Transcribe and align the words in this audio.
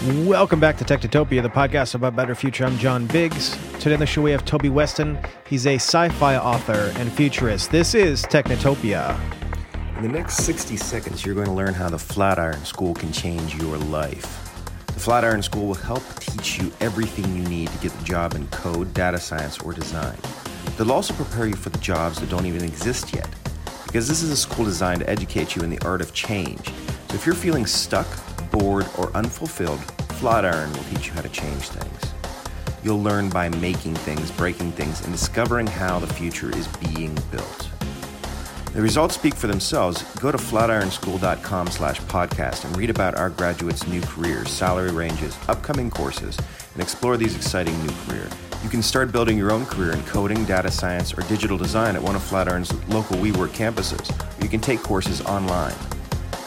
Welcome 0.00 0.60
back 0.60 0.78
to 0.78 0.84
Technotopia, 0.84 1.42
the 1.42 1.50
podcast 1.50 1.94
about 1.94 2.16
better 2.16 2.34
future. 2.34 2.64
I'm 2.64 2.78
John 2.78 3.06
Biggs. 3.06 3.54
Today 3.80 3.92
on 3.92 4.00
the 4.00 4.06
show 4.06 4.22
we 4.22 4.30
have 4.30 4.46
Toby 4.46 4.70
Weston. 4.70 5.18
He's 5.46 5.66
a 5.66 5.74
sci-fi 5.74 6.38
author 6.38 6.90
and 6.96 7.12
futurist. 7.12 7.70
This 7.70 7.94
is 7.94 8.22
Technotopia. 8.22 9.20
In 9.98 10.02
the 10.02 10.08
next 10.08 10.38
60 10.38 10.78
seconds, 10.78 11.26
you're 11.26 11.34
going 11.34 11.48
to 11.48 11.52
learn 11.52 11.74
how 11.74 11.90
the 11.90 11.98
Flatiron 11.98 12.64
School 12.64 12.94
can 12.94 13.12
change 13.12 13.54
your 13.56 13.76
life. 13.76 14.22
The 14.86 15.00
Flatiron 15.00 15.42
School 15.42 15.66
will 15.66 15.74
help 15.74 16.02
teach 16.18 16.58
you 16.58 16.72
everything 16.80 17.36
you 17.36 17.46
need 17.50 17.68
to 17.68 17.78
get 17.80 17.92
the 17.92 18.04
job 18.04 18.32
in 18.32 18.46
code, 18.46 18.94
data 18.94 19.20
science, 19.20 19.58
or 19.58 19.74
design. 19.74 20.16
They'll 20.78 20.92
also 20.92 21.12
prepare 21.12 21.44
you 21.44 21.56
for 21.56 21.68
the 21.68 21.78
jobs 21.78 22.20
that 22.20 22.30
don't 22.30 22.46
even 22.46 22.64
exist 22.64 23.14
yet, 23.14 23.28
because 23.84 24.08
this 24.08 24.22
is 24.22 24.30
a 24.30 24.36
school 24.36 24.64
designed 24.64 25.00
to 25.00 25.10
educate 25.10 25.56
you 25.56 25.62
in 25.62 25.68
the 25.68 25.80
art 25.80 26.00
of 26.00 26.14
change. 26.14 26.68
So 27.10 27.16
if 27.16 27.26
you're 27.26 27.34
feeling 27.34 27.66
stuck, 27.66 28.06
bored, 28.50 28.86
or 28.98 29.10
unfulfilled, 29.16 29.80
Flatiron 30.18 30.72
will 30.72 30.84
teach 30.84 31.06
you 31.06 31.12
how 31.12 31.22
to 31.22 31.28
change 31.28 31.68
things. 31.68 32.14
You'll 32.82 33.02
learn 33.02 33.28
by 33.30 33.48
making 33.48 33.94
things, 33.94 34.30
breaking 34.30 34.72
things, 34.72 35.02
and 35.02 35.12
discovering 35.12 35.66
how 35.66 35.98
the 35.98 36.06
future 36.06 36.50
is 36.56 36.68
being 36.68 37.16
built. 37.30 37.68
The 38.72 38.80
results 38.80 39.16
speak 39.16 39.34
for 39.34 39.48
themselves. 39.48 40.02
Go 40.20 40.30
to 40.30 40.38
flatironschool.com 40.38 41.68
slash 41.68 42.00
podcast 42.02 42.64
and 42.64 42.76
read 42.76 42.88
about 42.88 43.16
our 43.16 43.30
graduates' 43.30 43.86
new 43.88 44.00
careers, 44.02 44.48
salary 44.48 44.92
ranges, 44.92 45.36
upcoming 45.48 45.90
courses, 45.90 46.38
and 46.74 46.82
explore 46.82 47.16
these 47.16 47.34
exciting 47.34 47.76
new 47.84 47.92
careers. 48.06 48.32
You 48.62 48.70
can 48.70 48.82
start 48.82 49.10
building 49.10 49.36
your 49.36 49.50
own 49.50 49.66
career 49.66 49.92
in 49.92 50.02
coding, 50.04 50.44
data 50.44 50.70
science, 50.70 51.12
or 51.12 51.22
digital 51.22 51.58
design 51.58 51.96
at 51.96 52.02
one 52.02 52.14
of 52.14 52.22
Flatiron's 52.22 52.72
local 52.88 53.16
WeWork 53.16 53.48
campuses, 53.48 54.08
you 54.42 54.48
can 54.48 54.60
take 54.60 54.82
courses 54.82 55.20
online. 55.22 55.74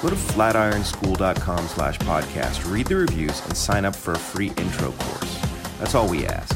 Go 0.04 0.10
to 0.10 0.16
flatironschool.com 0.18 1.66
slash 1.70 1.98
podcast, 2.00 2.70
read 2.70 2.88
the 2.88 2.98
reviews, 2.98 3.40
and 3.46 3.56
sign 3.56 3.86
up 3.86 3.96
for 3.96 4.12
a 4.12 4.18
free 4.20 4.52
intro 4.58 4.92
course. 4.92 5.42
That's 5.80 5.96
all 5.96 6.10
we 6.10 6.28
ask. 6.28 6.54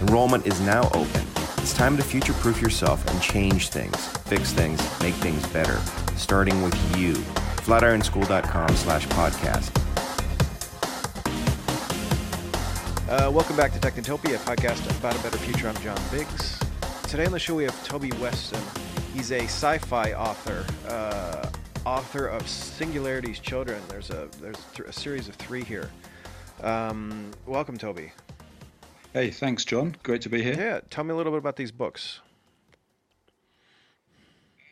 Enrollment 0.00 0.46
is 0.46 0.58
now 0.62 0.86
open. 0.94 1.20
It's 1.58 1.74
time 1.74 1.98
to 1.98 2.02
future 2.02 2.32
proof 2.32 2.58
yourself 2.58 3.06
and 3.10 3.20
change 3.20 3.68
things, 3.68 4.06
fix 4.24 4.54
things, 4.54 4.80
make 5.02 5.12
things 5.16 5.46
better, 5.48 5.76
starting 6.16 6.62
with 6.62 6.74
you. 6.96 7.12
Flatironschool.com 7.66 8.70
slash 8.70 9.06
podcast. 9.08 9.70
Uh, 13.10 13.30
welcome 13.30 13.58
back 13.58 13.74
to 13.74 13.78
Technotopia, 13.78 14.36
a 14.36 14.56
podcast 14.56 14.98
about 14.98 15.14
a 15.14 15.22
better 15.22 15.36
future. 15.36 15.68
I'm 15.68 15.76
John 15.82 16.00
Biggs. 16.10 16.58
Today 17.08 17.26
on 17.26 17.32
the 17.32 17.38
show 17.38 17.56
we 17.56 17.64
have 17.64 17.84
Toby 17.84 18.10
Weston. 18.22 18.62
He's 19.12 19.32
a 19.32 19.40
sci-fi 19.40 20.14
author, 20.14 20.64
uh, 20.88 21.50
author 21.86 22.26
of 22.26 22.42
Singularity's 22.42 23.38
Children. 23.38 23.80
There's 23.88 24.10
a 24.10 24.28
there's 24.40 24.58
th- 24.74 24.88
a 24.88 24.92
series 24.92 25.28
of 25.28 25.36
three 25.36 25.62
here. 25.62 25.88
Um, 26.62 27.30
welcome, 27.46 27.78
Toby. 27.78 28.12
Hey, 29.12 29.30
thanks, 29.30 29.64
John. 29.64 29.96
Great 30.02 30.22
to 30.22 30.28
be 30.28 30.42
here. 30.42 30.54
Yeah, 30.58 30.80
tell 30.90 31.04
me 31.04 31.12
a 31.12 31.16
little 31.16 31.32
bit 31.32 31.38
about 31.38 31.56
these 31.56 31.70
books. 31.70 32.20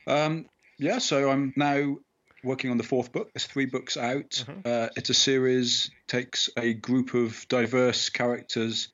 Um, 0.07 0.47
yeah, 0.77 0.99
so 0.99 1.31
I'm 1.31 1.53
now 1.57 1.97
working 2.43 2.71
on 2.71 2.77
the 2.77 2.85
fourth 2.85 3.13
book. 3.13 3.33
There's 3.33 3.47
three 3.47 3.67
books 3.67 3.97
out. 3.97 4.45
Mhm. 4.47 4.67
Uh, 4.67 4.91
it's 4.97 5.09
a 5.09 5.15
series, 5.15 5.91
takes 6.09 6.51
a 6.59 6.75
group 6.75 7.15
of 7.15 7.47
diverse 7.49 8.11
characters 8.11 8.89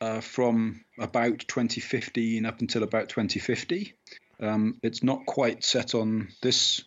uh, 0.00 0.20
from 0.20 0.84
about 0.98 1.38
2015 1.46 2.44
up 2.44 2.60
until 2.60 2.82
about 2.82 3.08
2050. 3.08 3.94
Um, 4.40 4.78
it's 4.82 5.02
not 5.04 5.24
quite 5.26 5.64
set 5.64 5.94
on 5.94 6.28
this 6.42 6.82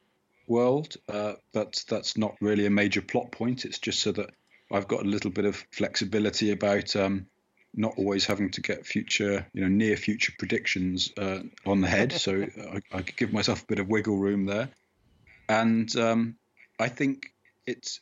world, 0.47 0.95
uh, 1.09 1.33
but 1.53 1.83
that's 1.89 2.17
not 2.17 2.35
really 2.41 2.65
a 2.65 2.69
major 2.69 3.01
plot 3.01 3.31
point. 3.31 3.65
It's 3.65 3.79
just 3.79 3.99
so 3.99 4.11
that 4.13 4.31
I've 4.71 4.87
got 4.87 5.01
a 5.01 5.07
little 5.07 5.31
bit 5.31 5.45
of 5.45 5.55
flexibility 5.71 6.51
about 6.51 6.95
um, 6.95 7.27
not 7.73 7.93
always 7.97 8.25
having 8.25 8.51
to 8.51 8.61
get 8.61 8.85
future, 8.85 9.45
you 9.53 9.61
know, 9.61 9.67
near 9.67 9.97
future 9.97 10.33
predictions 10.37 11.11
uh, 11.17 11.39
on 11.65 11.81
the 11.81 11.87
head. 11.87 12.11
so 12.13 12.45
I, 12.73 12.81
I 12.97 13.01
could 13.01 13.17
give 13.17 13.33
myself 13.33 13.63
a 13.63 13.65
bit 13.65 13.79
of 13.79 13.87
wiggle 13.87 14.17
room 14.17 14.45
there. 14.45 14.69
And 15.47 15.93
um, 15.97 16.35
I 16.79 16.87
think 16.87 17.33
it's 17.67 17.99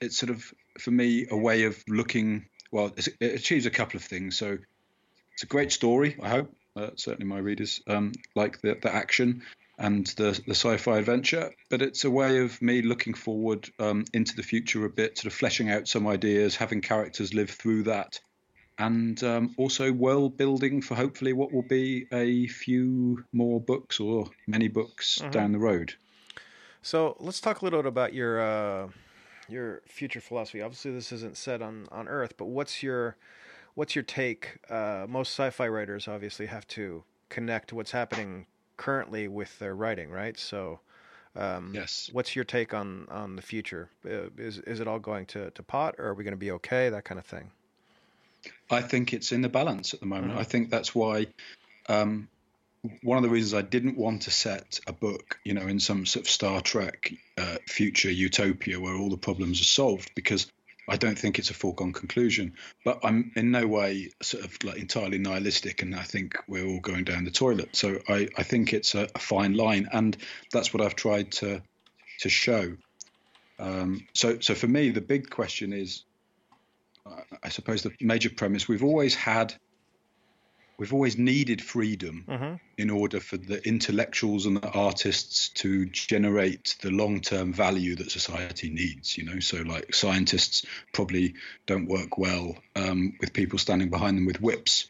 it's 0.00 0.16
sort 0.16 0.30
of 0.30 0.52
for 0.78 0.90
me 0.90 1.26
a 1.30 1.36
way 1.36 1.64
of 1.64 1.82
looking. 1.88 2.46
Well, 2.70 2.92
it's, 2.96 3.08
it 3.20 3.34
achieves 3.34 3.66
a 3.66 3.70
couple 3.70 3.96
of 3.96 4.04
things. 4.04 4.36
So 4.36 4.58
it's 5.32 5.42
a 5.42 5.46
great 5.46 5.72
story. 5.72 6.16
I 6.22 6.28
hope 6.28 6.54
uh, 6.76 6.90
certainly 6.96 7.26
my 7.26 7.38
readers 7.38 7.80
um, 7.86 8.12
like 8.34 8.60
the, 8.60 8.76
the 8.80 8.94
action 8.94 9.42
and 9.78 10.06
the 10.16 10.40
the 10.46 10.54
sci-fi 10.54 10.98
adventure. 10.98 11.50
But 11.70 11.82
it's 11.82 12.04
a 12.04 12.10
way 12.10 12.38
of 12.38 12.60
me 12.62 12.82
looking 12.82 13.14
forward 13.14 13.68
um, 13.78 14.04
into 14.12 14.36
the 14.36 14.42
future 14.42 14.84
a 14.84 14.90
bit, 14.90 15.18
sort 15.18 15.32
of 15.32 15.38
fleshing 15.38 15.70
out 15.70 15.88
some 15.88 16.06
ideas, 16.06 16.56
having 16.56 16.80
characters 16.80 17.34
live 17.34 17.50
through 17.50 17.84
that 17.84 18.18
and 18.78 19.22
um, 19.22 19.54
also 19.56 19.92
world 19.92 20.36
building 20.36 20.82
for 20.82 20.94
hopefully 20.94 21.32
what 21.32 21.52
will 21.52 21.62
be 21.62 22.06
a 22.12 22.46
few 22.48 23.24
more 23.32 23.60
books 23.60 24.00
or 24.00 24.28
many 24.46 24.68
books 24.68 25.20
Mhm. 25.22 25.30
down 25.30 25.52
the 25.52 25.58
road. 25.58 25.94
So 26.82 27.16
let's 27.20 27.40
talk 27.40 27.60
a 27.60 27.64
little 27.64 27.82
bit 27.82 27.88
about 27.88 28.14
your 28.14 28.40
uh, 28.40 28.88
your 29.48 29.82
future 29.86 30.20
philosophy. 30.20 30.60
Obviously, 30.60 30.92
this 30.92 31.12
isn't 31.12 31.36
set 31.36 31.62
on, 31.62 31.86
on 31.92 32.08
Earth, 32.08 32.36
but 32.36 32.46
what's 32.46 32.82
your 32.82 33.16
what's 33.74 33.94
your 33.94 34.04
take? 34.04 34.58
Uh, 34.68 35.06
most 35.08 35.30
sci-fi 35.30 35.68
writers 35.68 36.08
obviously 36.08 36.46
have 36.46 36.66
to 36.68 37.04
connect 37.28 37.72
what's 37.72 37.92
happening 37.92 38.46
currently 38.76 39.28
with 39.28 39.58
their 39.58 39.74
writing, 39.74 40.10
right? 40.10 40.38
So, 40.38 40.80
um, 41.36 41.72
Yes. 41.74 42.10
what's 42.12 42.36
your 42.36 42.44
take 42.44 42.74
on 42.74 43.06
on 43.10 43.36
the 43.36 43.42
future? 43.42 43.88
Uh, 44.04 44.30
is 44.38 44.58
is 44.58 44.80
it 44.80 44.88
all 44.88 44.98
going 44.98 45.26
to, 45.26 45.50
to 45.50 45.62
pot, 45.62 45.96
or 45.98 46.06
are 46.06 46.14
we 46.14 46.24
going 46.24 46.32
to 46.32 46.38
be 46.38 46.52
okay? 46.52 46.90
That 46.90 47.04
kind 47.04 47.18
of 47.18 47.26
thing. 47.26 47.50
I 48.70 48.82
think 48.82 49.12
it's 49.12 49.32
in 49.32 49.42
the 49.42 49.48
balance 49.48 49.94
at 49.94 50.00
the 50.00 50.06
moment. 50.06 50.34
Mhm. 50.34 50.38
I 50.38 50.44
think 50.44 50.70
that's 50.70 50.94
why 50.94 51.26
um, 51.88 52.28
one 53.02 53.16
of 53.16 53.22
the 53.22 53.30
reasons 53.30 53.54
I 53.54 53.62
didn't 53.62 53.96
want 53.96 54.22
to 54.22 54.30
set 54.30 54.80
a 54.86 54.92
book, 54.92 55.38
you 55.44 55.54
know, 55.54 55.66
in 55.66 55.80
some 55.80 56.06
sort 56.06 56.26
of 56.26 56.30
Star 56.30 56.60
Trek 56.60 57.12
uh, 57.38 57.56
future 57.66 58.10
utopia 58.10 58.78
where 58.78 58.94
all 58.94 59.10
the 59.10 59.16
problems 59.16 59.60
are 59.60 59.64
solved, 59.64 60.10
because 60.14 60.46
I 60.88 60.96
don't 60.96 61.18
think 61.18 61.38
it's 61.38 61.50
a 61.50 61.54
foregone 61.54 61.92
conclusion. 61.92 62.54
But 62.84 63.00
I'm 63.02 63.32
in 63.36 63.50
no 63.50 63.66
way 63.66 64.10
sort 64.22 64.44
of 64.44 64.56
like 64.64 64.78
entirely 64.78 65.18
nihilistic, 65.18 65.82
and 65.82 65.94
I 65.94 66.02
think 66.02 66.36
we're 66.46 66.66
all 66.66 66.80
going 66.80 67.04
down 67.04 67.24
the 67.24 67.30
toilet. 67.30 67.74
So 67.76 67.98
I, 68.08 68.28
I 68.36 68.42
think 68.42 68.72
it's 68.72 68.94
a, 68.94 69.08
a 69.14 69.18
fine 69.18 69.54
line, 69.54 69.88
and 69.92 70.16
that's 70.52 70.74
what 70.74 70.82
I've 70.82 70.96
tried 70.96 71.32
to 71.32 71.62
to 72.20 72.28
show. 72.28 72.76
Um, 73.58 74.06
so 74.14 74.40
so 74.40 74.54
for 74.54 74.68
me, 74.68 74.90
the 74.90 75.00
big 75.00 75.30
question 75.30 75.72
is 75.72 76.04
I 77.42 77.48
suppose 77.50 77.82
the 77.82 77.92
major 78.00 78.30
premise 78.30 78.66
we've 78.66 78.84
always 78.84 79.14
had, 79.14 79.54
we've 80.78 80.92
always 80.92 81.16
needed 81.18 81.62
freedom 81.62 82.24
Mm-hmm. 82.28 82.54
in 82.78 82.90
order 82.90 83.20
for 83.20 83.36
the 83.36 83.66
intellectuals 83.66 84.46
and 84.46 84.56
the 84.56 84.70
artists 84.70 85.48
to 85.50 85.86
generate 85.86 86.76
the 86.82 86.90
long-term 86.90 87.52
value 87.52 87.94
that 87.96 88.10
society 88.10 88.70
needs. 88.70 89.16
You 89.16 89.24
know, 89.24 89.40
so 89.40 89.58
like 89.62 89.94
scientists 89.94 90.64
probably 90.92 91.34
don't 91.66 91.86
work 91.88 92.18
well 92.18 92.56
um, 92.76 93.14
with 93.20 93.32
people 93.32 93.58
standing 93.58 93.90
behind 93.90 94.16
them 94.16 94.26
with 94.26 94.40
whips. 94.40 94.88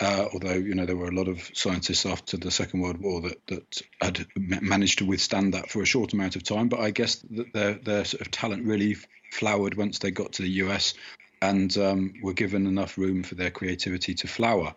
Uh, 0.00 0.26
although 0.32 0.54
you 0.54 0.74
know 0.74 0.86
there 0.86 0.96
were 0.96 1.08
a 1.08 1.14
lot 1.14 1.28
of 1.28 1.50
scientists 1.54 2.04
after 2.04 2.36
the 2.36 2.50
Second 2.50 2.80
World 2.80 2.98
War 2.98 3.20
that 3.22 3.46
that 3.46 3.82
had 4.00 4.26
ma- 4.36 4.58
managed 4.60 4.98
to 4.98 5.04
withstand 5.06 5.54
that 5.54 5.70
for 5.70 5.82
a 5.82 5.86
short 5.86 6.12
amount 6.12 6.34
of 6.36 6.42
time, 6.42 6.68
but 6.68 6.80
I 6.80 6.90
guess 6.90 7.16
that 7.30 7.52
their 7.52 7.74
their 7.74 8.04
sort 8.04 8.20
of 8.20 8.30
talent 8.30 8.64
really 8.64 8.96
flowered 9.32 9.76
once 9.76 9.98
they 10.00 10.10
got 10.10 10.32
to 10.34 10.42
the 10.42 10.50
US 10.64 10.94
and 11.40 11.76
um, 11.78 12.14
were 12.22 12.32
given 12.32 12.66
enough 12.66 12.96
room 12.98 13.22
for 13.22 13.34
their 13.34 13.50
creativity 13.50 14.14
to 14.14 14.26
flower. 14.26 14.74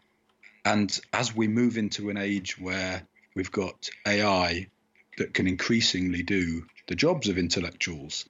And 0.67 0.99
as 1.13 1.33
we 1.33 1.47
move 1.47 1.77
into 1.77 2.09
an 2.09 2.17
age 2.17 2.59
where 2.59 3.07
we've 3.33 3.53
got 3.53 3.89
AI 4.05 4.67
that 5.17 5.33
can 5.33 5.47
increasingly 5.47 6.23
do 6.23 6.65
the 6.87 6.95
jobs 6.95 7.29
of 7.29 7.37
intellectuals, 7.37 8.27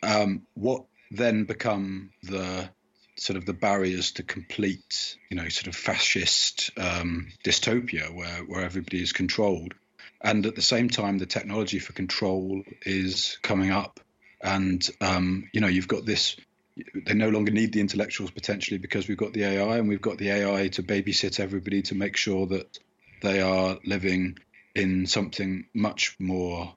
um, 0.00 0.46
what 0.54 0.84
then 1.10 1.42
become 1.42 2.10
the 2.22 2.70
sort 3.16 3.36
of 3.36 3.46
the 3.46 3.52
barriers 3.52 4.12
to 4.12 4.22
complete, 4.22 5.16
you 5.28 5.36
know, 5.36 5.48
sort 5.48 5.66
of 5.66 5.74
fascist 5.74 6.70
um, 6.76 7.32
dystopia 7.42 8.14
where, 8.14 8.44
where 8.44 8.62
everybody 8.62 9.02
is 9.02 9.12
controlled. 9.12 9.74
And 10.20 10.46
at 10.46 10.54
the 10.54 10.62
same 10.62 10.88
time, 10.88 11.18
the 11.18 11.26
technology 11.26 11.80
for 11.80 11.94
control 11.94 12.62
is 12.86 13.38
coming 13.42 13.72
up. 13.72 13.98
And, 14.40 14.88
um, 15.00 15.50
you 15.52 15.60
know, 15.60 15.66
you've 15.66 15.88
got 15.88 16.06
this 16.06 16.36
they 16.76 17.14
no 17.14 17.28
longer 17.28 17.52
need 17.52 17.72
the 17.72 17.80
intellectuals 17.80 18.30
potentially 18.30 18.78
because 18.78 19.08
we've 19.08 19.18
got 19.18 19.32
the 19.32 19.44
AI 19.44 19.78
and 19.78 19.88
we've 19.88 20.02
got 20.02 20.18
the 20.18 20.30
AI 20.30 20.68
to 20.68 20.82
babysit 20.82 21.38
everybody 21.38 21.82
to 21.82 21.94
make 21.94 22.16
sure 22.16 22.46
that 22.46 22.78
they 23.20 23.40
are 23.40 23.78
living 23.84 24.38
in 24.74 25.06
something 25.06 25.66
much 25.74 26.16
more 26.18 26.74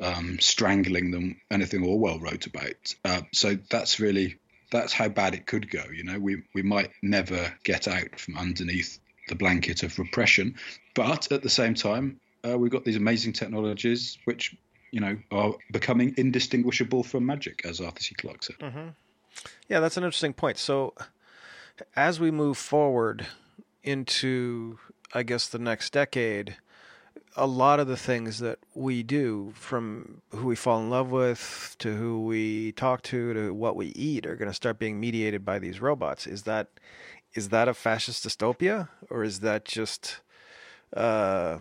um, 0.00 0.38
strangling 0.38 1.10
than 1.10 1.40
anything 1.50 1.84
Orwell 1.84 2.20
wrote 2.20 2.46
about. 2.46 2.94
Uh, 3.04 3.22
so 3.32 3.56
that's 3.70 4.00
really 4.00 4.38
that's 4.70 4.92
how 4.92 5.08
bad 5.08 5.34
it 5.34 5.46
could 5.46 5.70
go. 5.70 5.82
You 5.92 6.04
know, 6.04 6.18
we 6.18 6.42
we 6.54 6.62
might 6.62 6.90
never 7.02 7.52
get 7.64 7.88
out 7.88 8.20
from 8.20 8.36
underneath 8.36 8.98
the 9.28 9.34
blanket 9.34 9.82
of 9.82 9.98
repression, 9.98 10.56
but 10.94 11.32
at 11.32 11.42
the 11.42 11.50
same 11.50 11.74
time, 11.74 12.20
uh, 12.48 12.56
we've 12.56 12.70
got 12.70 12.84
these 12.84 12.96
amazing 12.96 13.32
technologies 13.32 14.18
which 14.24 14.56
you 14.90 15.00
know 15.00 15.18
are 15.30 15.54
becoming 15.72 16.14
indistinguishable 16.16 17.02
from 17.02 17.26
magic, 17.26 17.62
as 17.64 17.80
Arthur 17.80 18.02
C. 18.02 18.14
Clarke 18.14 18.42
said. 18.42 18.56
Mm-hmm. 18.58 18.88
Yeah, 19.68 19.80
that's 19.80 19.96
an 19.96 20.04
interesting 20.04 20.32
point. 20.32 20.58
So, 20.58 20.94
as 21.94 22.18
we 22.18 22.30
move 22.30 22.58
forward 22.58 23.26
into, 23.82 24.78
I 25.14 25.22
guess, 25.22 25.48
the 25.48 25.58
next 25.58 25.92
decade, 25.92 26.56
a 27.36 27.46
lot 27.46 27.78
of 27.78 27.86
the 27.86 27.96
things 27.96 28.38
that 28.40 28.58
we 28.74 29.02
do, 29.02 29.52
from 29.54 30.22
who 30.30 30.46
we 30.46 30.56
fall 30.56 30.80
in 30.80 30.90
love 30.90 31.10
with 31.10 31.76
to 31.78 31.94
who 31.94 32.24
we 32.24 32.72
talk 32.72 33.02
to 33.02 33.32
to 33.34 33.54
what 33.54 33.76
we 33.76 33.88
eat, 33.88 34.26
are 34.26 34.36
going 34.36 34.50
to 34.50 34.54
start 34.54 34.78
being 34.78 34.98
mediated 34.98 35.44
by 35.44 35.58
these 35.58 35.80
robots. 35.80 36.26
Is 36.26 36.42
that 36.42 36.68
is 37.34 37.50
that 37.50 37.68
a 37.68 37.74
fascist 37.74 38.26
dystopia, 38.26 38.88
or 39.10 39.22
is 39.22 39.40
that 39.40 39.64
just? 39.64 40.20
Uh, 40.96 41.58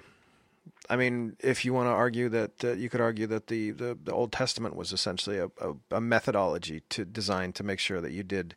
I 0.90 0.96
mean, 0.96 1.36
if 1.40 1.66
you 1.66 1.74
want 1.74 1.88
to 1.88 1.92
argue 1.92 2.30
that, 2.30 2.64
uh, 2.64 2.72
you 2.74 2.90
could 2.90 3.02
argue 3.02 3.28
that 3.28 3.48
the, 3.48 3.72
the, 3.72 3.98
the, 4.02 4.14
Old 4.14 4.32
Testament 4.32 4.76
was 4.76 4.94
essentially 4.94 5.38
a, 5.38 5.48
a, 5.60 5.74
a, 5.92 6.02
methodology 6.02 6.82
to 6.90 7.04
design 7.04 7.52
to 7.54 7.64
make 7.64 7.80
sure 7.80 8.00
that 8.00 8.12
you 8.12 8.24
did 8.24 8.56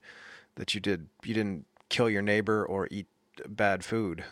that 0.55 0.75
you 0.75 0.81
did 0.81 1.09
you 1.25 1.35
didn't 1.35 1.67
kill 1.89 2.09
your 2.09 2.23
neighbor 2.23 2.65
or 2.65 2.87
eat 2.91 3.07
bad 3.49 3.85
food, 3.85 4.25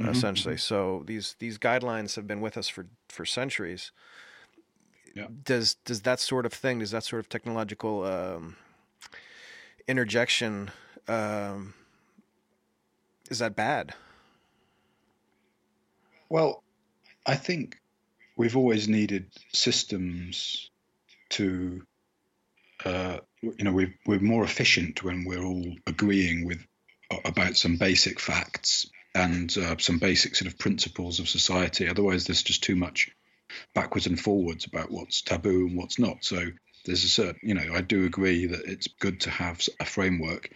mm-hmm. 0.00 0.10
essentially. 0.10 0.54
Mm-hmm. 0.54 0.60
So 0.60 1.02
these 1.06 1.36
these 1.38 1.58
guidelines 1.58 2.16
have 2.16 2.26
been 2.26 2.40
with 2.40 2.56
us 2.56 2.68
for 2.68 2.86
for 3.08 3.26
centuries. 3.26 3.92
Yeah. 5.14 5.26
Does 5.44 5.74
does 5.74 6.02
that 6.02 6.20
sort 6.20 6.46
of 6.46 6.52
thing? 6.52 6.78
Does 6.78 6.92
that 6.92 7.04
sort 7.04 7.20
of 7.20 7.28
technological 7.28 8.04
um, 8.04 8.56
interjection? 9.86 10.70
Um, 11.06 11.74
is 13.30 13.38
that 13.40 13.54
bad? 13.54 13.94
Well, 16.30 16.62
I 17.28 17.36
think 17.36 17.76
we've 18.38 18.56
always 18.56 18.88
needed 18.88 19.26
systems 19.52 20.70
to, 21.30 21.82
uh, 22.86 23.18
you 23.42 23.64
know, 23.64 23.72
we're, 23.72 23.94
we're 24.06 24.18
more 24.18 24.44
efficient 24.44 25.04
when 25.04 25.26
we're 25.26 25.44
all 25.44 25.74
agreeing 25.86 26.46
with 26.46 26.64
about 27.26 27.58
some 27.58 27.76
basic 27.76 28.18
facts 28.18 28.90
and 29.14 29.54
uh, 29.58 29.76
some 29.78 29.98
basic 29.98 30.36
sort 30.36 30.50
of 30.50 30.58
principles 30.58 31.20
of 31.20 31.28
society. 31.28 31.86
Otherwise, 31.86 32.26
there's 32.26 32.42
just 32.42 32.62
too 32.62 32.76
much 32.76 33.10
backwards 33.74 34.06
and 34.06 34.18
forwards 34.18 34.64
about 34.64 34.90
what's 34.90 35.20
taboo 35.20 35.66
and 35.66 35.76
what's 35.76 35.98
not. 35.98 36.24
So 36.24 36.46
there's 36.86 37.04
a 37.04 37.08
certain, 37.08 37.40
you 37.42 37.54
know, 37.54 37.74
I 37.74 37.82
do 37.82 38.06
agree 38.06 38.46
that 38.46 38.64
it's 38.64 38.88
good 39.00 39.20
to 39.20 39.30
have 39.30 39.60
a 39.80 39.84
framework. 39.84 40.50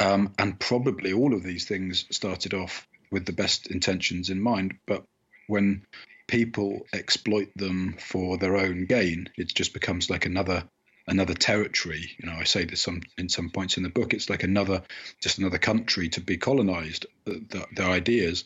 Um, 0.00 0.34
and 0.40 0.58
probably 0.58 1.12
all 1.12 1.34
of 1.34 1.44
these 1.44 1.66
things 1.66 2.04
started 2.10 2.52
off 2.52 2.88
with 3.12 3.26
the 3.26 3.32
best 3.32 3.68
intentions 3.68 4.28
in 4.28 4.40
mind. 4.40 4.74
But 4.86 5.04
when 5.46 5.86
people 6.26 6.86
exploit 6.92 7.50
them 7.56 7.96
for 7.98 8.38
their 8.38 8.56
own 8.56 8.86
gain, 8.86 9.28
it 9.36 9.48
just 9.48 9.72
becomes 9.72 10.10
like 10.10 10.26
another 10.26 10.64
another 11.08 11.34
territory. 11.34 12.10
You 12.18 12.28
know, 12.28 12.36
I 12.36 12.44
say 12.44 12.64
this 12.64 12.80
some 12.80 13.02
in 13.16 13.28
some 13.28 13.50
points 13.50 13.76
in 13.76 13.82
the 13.82 13.88
book. 13.88 14.12
It's 14.12 14.30
like 14.30 14.42
another 14.42 14.82
just 15.20 15.38
another 15.38 15.58
country 15.58 16.08
to 16.10 16.20
be 16.20 16.36
colonized. 16.36 17.06
The, 17.24 17.44
the, 17.48 17.66
the 17.74 17.84
ideas, 17.84 18.44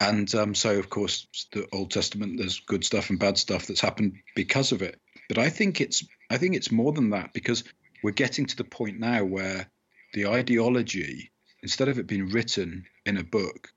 and 0.00 0.32
um, 0.34 0.54
so 0.54 0.78
of 0.78 0.90
course 0.90 1.26
the 1.52 1.66
Old 1.72 1.90
Testament 1.90 2.38
there's 2.38 2.60
good 2.60 2.84
stuff 2.84 3.10
and 3.10 3.18
bad 3.18 3.38
stuff 3.38 3.66
that's 3.66 3.80
happened 3.80 4.14
because 4.34 4.72
of 4.72 4.82
it. 4.82 5.00
But 5.28 5.38
I 5.38 5.50
think 5.50 5.80
it's 5.80 6.06
I 6.30 6.38
think 6.38 6.54
it's 6.54 6.72
more 6.72 6.92
than 6.92 7.10
that 7.10 7.32
because 7.32 7.64
we're 8.02 8.12
getting 8.12 8.46
to 8.46 8.56
the 8.56 8.64
point 8.64 9.00
now 9.00 9.24
where 9.24 9.68
the 10.14 10.28
ideology, 10.28 11.30
instead 11.62 11.88
of 11.88 11.98
it 11.98 12.06
being 12.06 12.30
written 12.30 12.86
in 13.04 13.16
a 13.16 13.24
book, 13.24 13.72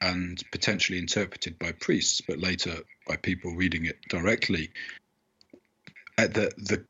and 0.00 0.42
potentially 0.52 0.98
interpreted 0.98 1.58
by 1.58 1.72
priests, 1.72 2.20
but 2.20 2.38
later 2.38 2.76
by 3.06 3.16
people 3.16 3.54
reading 3.54 3.86
it 3.86 3.96
directly. 4.08 4.70
At 6.18 6.34
the 6.34 6.52
the 6.56 6.84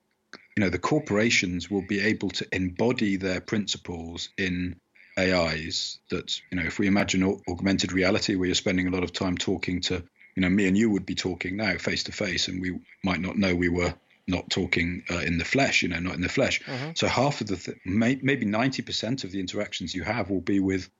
you 0.56 0.64
know 0.64 0.70
the 0.70 0.78
corporations 0.78 1.70
will 1.70 1.86
be 1.86 2.00
able 2.00 2.30
to 2.30 2.46
embody 2.52 3.16
their 3.16 3.40
principles 3.40 4.30
in 4.38 4.76
AIs. 5.18 5.98
That 6.10 6.40
you 6.50 6.58
know, 6.58 6.66
if 6.66 6.78
we 6.78 6.86
imagine 6.86 7.40
augmented 7.48 7.92
reality, 7.92 8.36
where 8.36 8.46
you're 8.46 8.54
spending 8.54 8.86
a 8.86 8.90
lot 8.90 9.04
of 9.04 9.12
time 9.12 9.36
talking 9.36 9.80
to, 9.82 10.02
you 10.34 10.40
know, 10.40 10.48
me 10.48 10.66
and 10.66 10.76
you 10.76 10.90
would 10.90 11.06
be 11.06 11.14
talking 11.14 11.56
now 11.56 11.76
face 11.78 12.04
to 12.04 12.12
face, 12.12 12.48
and 12.48 12.60
we 12.60 12.78
might 13.02 13.20
not 13.20 13.36
know 13.36 13.54
we 13.54 13.68
were 13.68 13.94
not 14.28 14.50
talking 14.50 15.04
uh, 15.10 15.18
in 15.18 15.38
the 15.38 15.44
flesh, 15.44 15.82
you 15.82 15.88
know, 15.88 16.00
not 16.00 16.14
in 16.14 16.20
the 16.20 16.28
flesh. 16.28 16.60
Uh-huh. 16.66 16.92
So 16.94 17.06
half 17.06 17.40
of 17.40 17.46
the, 17.46 17.56
th- 17.56 17.78
may- 17.84 18.18
maybe 18.22 18.44
90% 18.44 19.22
of 19.22 19.30
the 19.30 19.38
interactions 19.38 19.94
you 19.94 20.02
have 20.02 20.30
will 20.30 20.40
be 20.40 20.58
with 20.58 20.90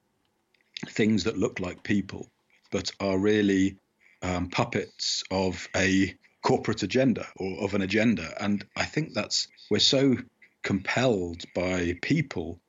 things 0.89 1.25
that 1.25 1.39
look 1.39 1.61
like 1.61 1.83
people 1.83 2.29
but 2.71 2.91
are 3.01 3.19
really 3.19 3.77
um, 4.23 4.49
puppets 4.49 5.25
of 5.31 5.69
a 5.75 6.15
corporate 6.43 6.83
agenda 6.83 7.27
or 7.37 7.65
of 7.65 7.75
an 7.75 7.83
agenda. 7.83 8.35
And 8.43 8.65
I 8.77 8.85
think 8.85 9.15
that's 9.15 9.49
we're 9.71 9.79
so 9.79 10.17
compelled 10.63 11.45
by 11.55 11.97
people 12.03 12.61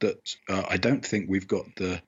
that 0.00 0.36
uh, 0.48 0.64
I 0.68 0.76
don't 0.76 1.04
think 1.04 1.28
we've 1.28 1.48
got 1.48 1.64
the 1.76 2.00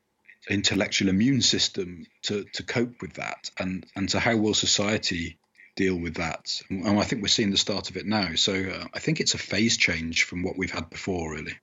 intellectual 0.49 1.09
immune 1.09 1.43
system 1.43 2.07
to 2.23 2.45
to 2.55 2.63
cope 2.63 3.01
with 3.01 3.15
that. 3.15 3.51
And 3.59 3.87
and 3.97 4.11
so 4.11 4.19
how 4.19 4.37
will 4.37 4.55
society 4.55 5.39
deal 5.77 5.97
with 5.97 6.15
that? 6.15 6.63
And 6.71 6.99
I 6.99 7.05
think 7.05 7.23
we're 7.23 7.29
seeing 7.29 7.51
the 7.51 7.57
start 7.57 7.91
of 7.91 7.97
it 7.97 8.07
now. 8.07 8.35
So 8.35 8.55
uh, 8.55 8.87
I 8.95 8.99
think 8.99 9.21
it's 9.21 9.35
a 9.35 9.39
phase 9.39 9.77
change 9.77 10.25
from 10.25 10.43
what 10.43 10.57
we've 10.57 10.71
had 10.71 10.91
before, 10.91 11.33
really. 11.33 11.57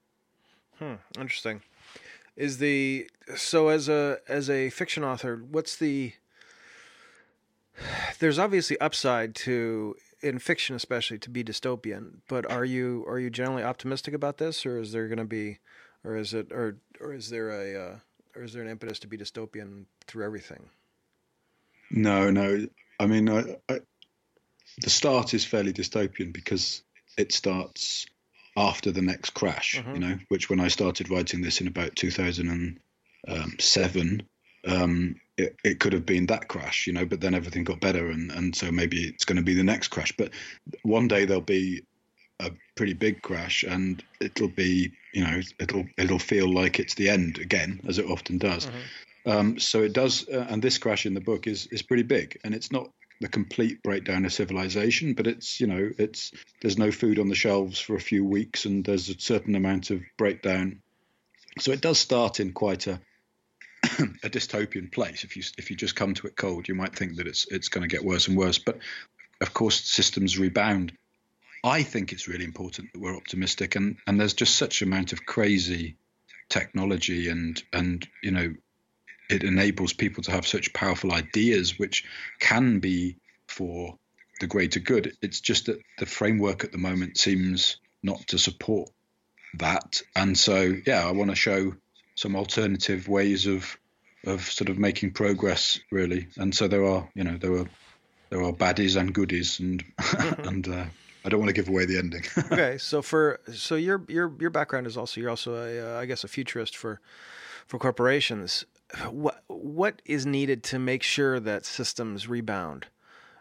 Hmm. 0.80 0.96
Interesting 1.18 1.62
is 2.38 2.60
the 2.60 3.10
so 3.36 3.68
as 3.68 3.90
a 3.90 4.20
as 4.30 4.50
a 4.50 4.70
fiction 4.70 5.04
author 5.04 5.44
what's 5.52 5.76
the 5.76 6.14
there's 8.20 8.40
obviously 8.40 8.80
upside 8.80 9.36
to 9.36 9.96
in 10.22 10.40
fiction 10.40 10.76
especially 10.76 11.20
to 11.20 11.30
be 11.30 11.44
dystopian 11.44 12.20
but 12.30 12.50
are 12.50 12.66
you 12.66 13.04
are 13.08 13.20
you 13.20 13.30
generally 13.30 13.64
optimistic 13.64 14.14
about 14.14 14.38
this 14.38 14.66
or 14.66 14.80
is 14.80 14.94
there 14.94 15.08
going 15.08 15.18
to 15.18 15.26
be 15.26 15.58
or 16.04 16.16
is 16.16 16.34
it 16.34 16.52
or 16.52 16.78
or 17.02 17.14
is 17.14 17.30
there 17.30 17.50
a 17.50 17.90
uh, 17.90 17.96
or 18.36 18.44
is 18.44 18.54
there 18.54 18.64
an 18.64 18.70
impetus 18.70 19.00
to 19.00 19.08
be 19.08 19.18
dystopian 19.18 19.86
through 20.06 20.26
everything? 20.26 20.70
No 21.92 22.32
no. 22.32 22.68
I 23.00 23.06
mean 23.06 23.30
I, 23.30 23.58
I, 23.70 23.80
the 24.80 24.90
start 24.90 25.34
is 25.34 25.44
fairly 25.44 25.74
dystopian 25.74 26.32
because 26.32 26.84
it 27.18 27.32
starts 27.32 28.06
after 28.58 28.92
the 28.92 29.02
next 29.02 29.30
crash, 29.30 29.78
mm-hmm. 29.78 29.94
you 29.94 30.00
know, 30.00 30.20
which 30.30 30.50
when 30.50 30.60
I 30.60 30.68
started 30.68 31.10
writing 31.10 31.42
this 31.42 31.62
in 31.62 31.68
about 31.68 31.96
2007, 31.96 34.24
um, 34.68 35.16
it, 35.38 35.56
it 35.64 35.80
could 35.80 35.94
have 35.94 36.06
been 36.06 36.26
that 36.26 36.48
crash, 36.48 36.88
you 36.88 36.94
know, 36.94 37.06
but 37.06 37.22
then 37.22 37.36
everything 37.36 37.64
got 37.64 37.80
better. 37.80 38.10
And, 38.10 38.32
and 38.32 38.56
so 38.56 38.72
maybe 38.72 39.04
it's 39.04 39.26
going 39.26 39.38
to 39.38 39.44
be 39.44 39.54
the 39.54 39.64
next 39.64 39.90
crash. 39.90 40.12
But 40.18 40.32
one 40.82 41.08
day 41.08 41.26
there'll 41.26 41.42
be 41.42 41.84
a 42.40 42.50
pretty 42.76 42.94
big 42.94 43.22
crash 43.22 43.64
and 43.64 44.04
it'll 44.20 44.50
be, 44.50 44.92
you 45.14 45.24
know, 45.24 45.40
it'll, 45.60 45.86
it'll 45.98 46.18
feel 46.18 46.52
like 46.52 46.80
it's 46.80 46.96
the 46.96 47.10
end 47.10 47.38
again, 47.38 47.80
as 47.88 48.00
it 48.00 48.08
often 48.08 48.40
does. 48.40 48.66
Mm-hmm. 48.66 48.80
Um, 49.30 49.60
so 49.60 49.84
it 49.84 49.94
does. 49.94 50.28
Uh, 50.28 50.48
and 50.50 50.64
this 50.64 50.80
crash 50.80 51.06
in 51.06 51.14
the 51.14 51.22
book 51.22 51.46
is, 51.46 51.68
is 51.68 51.84
pretty 51.84 52.04
big 52.04 52.40
and 52.44 52.56
it's 52.56 52.72
not 52.72 52.90
the 53.20 53.28
complete 53.28 53.82
breakdown 53.82 54.26
of 54.26 54.34
civilization, 54.34 55.14
but 55.14 55.28
it's 55.28 55.60
you 55.60 55.68
know 55.68 55.90
it's 55.98 56.32
there's 56.62 56.78
no 56.78 56.92
food 56.92 57.20
on 57.20 57.30
the 57.30 57.36
shelves 57.36 57.80
for 57.80 57.96
a 57.96 58.02
few 58.02 58.24
weeks, 58.24 58.66
and 58.66 58.84
there's 58.86 59.10
a 59.10 59.20
certain 59.20 59.56
amount 59.56 59.90
of 59.90 60.02
breakdown. 60.18 60.82
So 61.60 61.72
it 61.72 61.82
does 61.82 61.98
start 61.98 62.40
in 62.40 62.54
quite 62.54 62.88
a 62.88 63.00
a 63.84 64.30
dystopian 64.30 64.92
place. 64.92 65.24
If 65.24 65.36
you 65.36 65.44
if 65.58 65.70
you 65.70 65.76
just 65.76 65.96
come 65.96 66.14
to 66.16 66.28
it 66.28 66.36
cold, 66.36 66.68
you 66.68 66.76
might 66.76 66.96
think 66.96 67.18
that 67.18 67.28
it's 67.28 67.48
it's 67.50 67.70
going 67.70 67.88
to 67.88 67.94
get 67.94 68.06
worse 68.06 68.28
and 68.28 68.38
worse. 68.38 68.60
But 68.60 68.80
of 69.42 69.54
course, 69.54 69.84
systems 69.84 70.38
rebound. 70.38 70.94
I 71.64 71.84
think 71.84 72.12
it's 72.12 72.28
really 72.28 72.46
important 72.46 72.94
that 72.94 73.00
we're 73.00 73.18
optimistic, 73.18 73.76
and 73.76 73.98
and 74.06 74.20
there's 74.20 74.34
just 74.34 74.56
such 74.56 74.82
amount 74.82 75.14
of 75.14 75.26
crazy 75.26 75.98
technology 76.50 77.28
and 77.30 77.62
and 77.74 78.08
you 78.24 78.32
know 78.32 78.54
it 79.30 79.44
enables 79.44 79.94
people 79.94 80.24
to 80.24 80.32
have 80.32 80.48
such 80.48 80.74
powerful 80.74 81.14
ideas, 81.14 81.78
which 81.78 82.06
can 82.40 82.80
be 82.80 83.18
for 83.48 83.98
the 84.40 84.48
greater 84.48 84.80
good. 84.80 85.14
It's 85.22 85.42
just 85.42 85.66
that 85.66 85.80
the 85.98 86.06
framework 86.06 86.64
at 86.64 86.72
the 86.72 86.78
moment 86.78 87.18
seems 87.18 87.78
not 88.04 88.28
to 88.28 88.38
support 88.38 88.90
that. 89.56 90.02
And 90.16 90.38
so, 90.38 90.76
yeah, 90.86 91.08
I 91.08 91.12
want 91.12 91.30
to 91.32 91.36
show 91.36 91.74
some 92.16 92.36
alternative 92.36 93.08
ways 93.08 93.46
of 93.46 93.78
of 94.26 94.42
sort 94.42 94.70
of 94.70 94.78
making 94.78 95.12
progress, 95.12 95.80
really. 95.92 96.28
And 96.38 96.54
so 96.54 96.68
there 96.68 96.84
are, 96.84 97.08
you 97.14 97.24
know, 97.24 97.38
there 97.38 97.54
are 97.54 97.70
there 98.30 98.44
are 98.44 98.52
baddies 98.52 99.00
and 99.00 99.14
goodies, 99.14 99.60
and 99.60 99.84
and 100.40 100.68
uh, 100.68 100.86
I 101.24 101.30
don't 101.30 101.40
want 101.40 101.50
to 101.50 101.54
give 101.54 101.70
away 101.70 101.86
the 101.86 101.98
ending. 101.98 102.24
okay, 102.52 102.78
so 102.78 103.02
for 103.02 103.40
so 103.54 103.76
your 103.76 104.04
your 104.08 104.34
your 104.40 104.50
background 104.50 104.88
is 104.88 104.98
also 104.98 105.22
you're 105.22 105.30
also 105.30 105.56
a 105.56 105.98
uh, 105.98 106.00
I 106.00 106.06
guess 106.06 106.24
a 106.24 106.28
futurist 106.28 106.76
for 106.76 107.00
for 107.68 107.78
corporations 107.80 108.66
what 109.10 109.44
what 109.48 110.02
is 110.06 110.26
needed 110.26 110.64
to 110.64 110.80
make 110.80 111.04
sure 111.04 111.40
that 111.40 111.66
systems 111.66 112.28
rebound, 112.28 112.88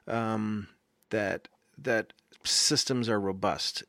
um, 0.07 0.69
that 1.11 1.49
that 1.79 2.13
systems 2.45 3.09
are 3.09 3.21
robust? 3.21 3.85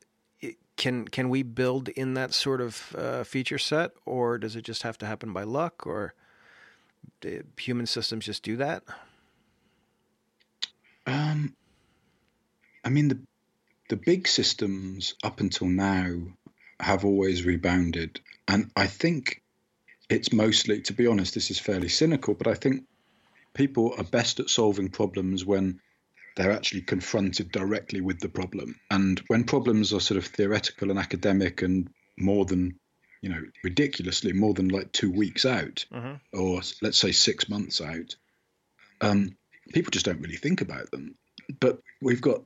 can 0.78 1.08
can 1.08 1.30
we 1.30 1.44
build 1.44 1.90
in 1.90 2.14
that 2.14 2.34
sort 2.34 2.62
of 2.62 2.96
uh, 2.96 3.24
feature 3.24 3.58
set, 3.58 3.92
or 4.06 4.38
does 4.38 4.56
it 4.56 4.62
just 4.62 4.84
have 4.84 4.98
to 5.00 5.06
happen 5.06 5.34
by 5.34 5.44
luck, 5.44 5.86
or 5.86 6.14
human 7.58 7.88
systems 7.88 8.26
just 8.26 8.44
do 8.44 8.56
that? 8.56 8.84
Um, 11.06 11.56
I 12.86 12.90
mean 12.90 13.10
the 13.10 13.20
the 13.90 13.98
big 13.98 14.28
systems 14.28 15.16
up 15.24 15.40
until 15.40 15.68
now 15.68 16.16
have 16.80 17.04
always 17.04 17.44
rebounded, 17.44 18.22
and 18.48 18.70
I 18.76 18.86
think 18.86 19.42
it's 20.10 20.32
mostly, 20.32 20.82
to 20.82 20.94
be 20.94 21.08
honest, 21.08 21.34
this 21.34 21.52
is 21.52 21.60
fairly 21.60 21.90
cynical, 21.90 22.34
but 22.34 22.48
I 22.48 22.54
think 22.54 22.84
people 23.54 23.94
are 23.98 24.04
best 24.04 24.40
at 24.40 24.50
solving 24.50 24.90
problems 24.90 25.46
when 25.46 25.80
they're 26.36 26.52
actually 26.52 26.82
confronted 26.82 27.52
directly 27.52 28.00
with 28.00 28.20
the 28.20 28.30
problem. 28.30 28.80
And 28.92 29.20
when 29.28 29.44
problems 29.44 29.92
are 29.92 30.00
sort 30.00 30.20
of 30.20 30.26
theoretical 30.28 30.92
and 30.92 31.00
academic 31.00 31.62
and 31.62 31.90
more 32.18 32.46
than, 32.46 32.80
you 33.22 33.30
know, 33.30 33.42
ridiculously 33.64 34.34
more 34.34 34.54
than 34.54 34.70
like 34.70 34.92
two 34.92 35.12
weeks 35.12 35.46
out, 35.46 35.86
mm-hmm. 35.92 36.14
or 36.40 36.62
let's 36.82 37.00
say 37.00 37.12
six 37.12 37.50
months 37.50 37.82
out, 37.82 38.16
um, 39.02 39.36
people 39.74 39.92
just 39.92 40.06
don't 40.06 40.22
really 40.22 40.38
think 40.38 40.62
about 40.62 40.92
them. 40.92 41.16
But 41.60 41.80
we've 42.02 42.22
got 42.22 42.44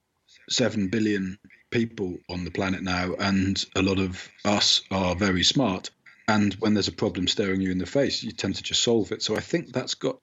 seven 0.50 0.88
billion 0.88 1.38
people 1.70 2.18
on 2.30 2.46
the 2.46 2.52
planet 2.52 2.84
now, 2.84 3.14
and 3.20 3.64
a 3.76 3.82
lot 3.82 4.00
of 4.00 4.30
us 4.46 4.82
are 4.90 5.16
very 5.16 5.44
smart. 5.44 5.90
And 6.28 6.54
when 6.56 6.74
there's 6.74 6.88
a 6.88 6.94
problem 6.94 7.28
staring 7.28 7.62
you 7.62 7.72
in 7.72 7.78
the 7.78 7.86
face, 7.86 8.24
you 8.24 8.32
tend 8.32 8.56
to 8.56 8.64
just 8.64 8.84
solve 8.84 9.12
it. 9.12 9.22
So 9.22 9.36
I 9.36 9.40
think 9.40 9.74
that's 9.74 9.96
got 9.96 10.18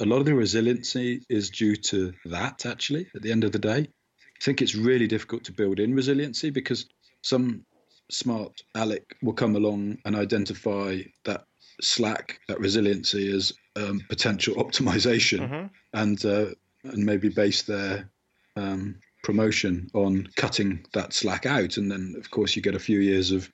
a 0.00 0.04
lot 0.04 0.18
of 0.18 0.26
the 0.26 0.34
resiliency 0.34 1.22
is 1.28 1.50
due 1.50 1.76
to 1.76 2.12
that 2.26 2.66
actually 2.66 3.08
at 3.14 3.22
the 3.22 3.32
end 3.32 3.44
of 3.44 3.52
the 3.52 3.58
day 3.58 3.78
i 3.80 4.44
think 4.44 4.60
it's 4.60 4.74
really 4.74 5.06
difficult 5.06 5.44
to 5.44 5.52
build 5.52 5.78
in 5.78 5.94
resiliency 5.94 6.50
because 6.50 6.86
some 7.22 7.64
smart 8.10 8.62
alec 8.74 9.16
will 9.22 9.32
come 9.32 9.56
along 9.56 9.96
and 10.04 10.14
identify 10.14 10.98
that 11.24 11.44
slack 11.80 12.38
that 12.48 12.60
resiliency 12.60 13.34
as 13.34 13.52
um, 13.76 14.00
potential 14.08 14.54
optimization 14.64 15.40
mm-hmm. 15.40 15.66
and 15.94 16.24
uh, 16.24 16.46
and 16.84 17.06
maybe 17.06 17.28
base 17.28 17.62
their 17.62 18.10
um, 18.56 18.96
promotion 19.22 19.88
on 19.94 20.28
cutting 20.36 20.84
that 20.92 21.12
slack 21.12 21.46
out 21.46 21.76
and 21.76 21.90
then 21.90 22.14
of 22.18 22.30
course 22.30 22.54
you 22.54 22.60
get 22.60 22.74
a 22.74 22.80
few 22.80 22.98
years 22.98 23.30
of 23.30 23.50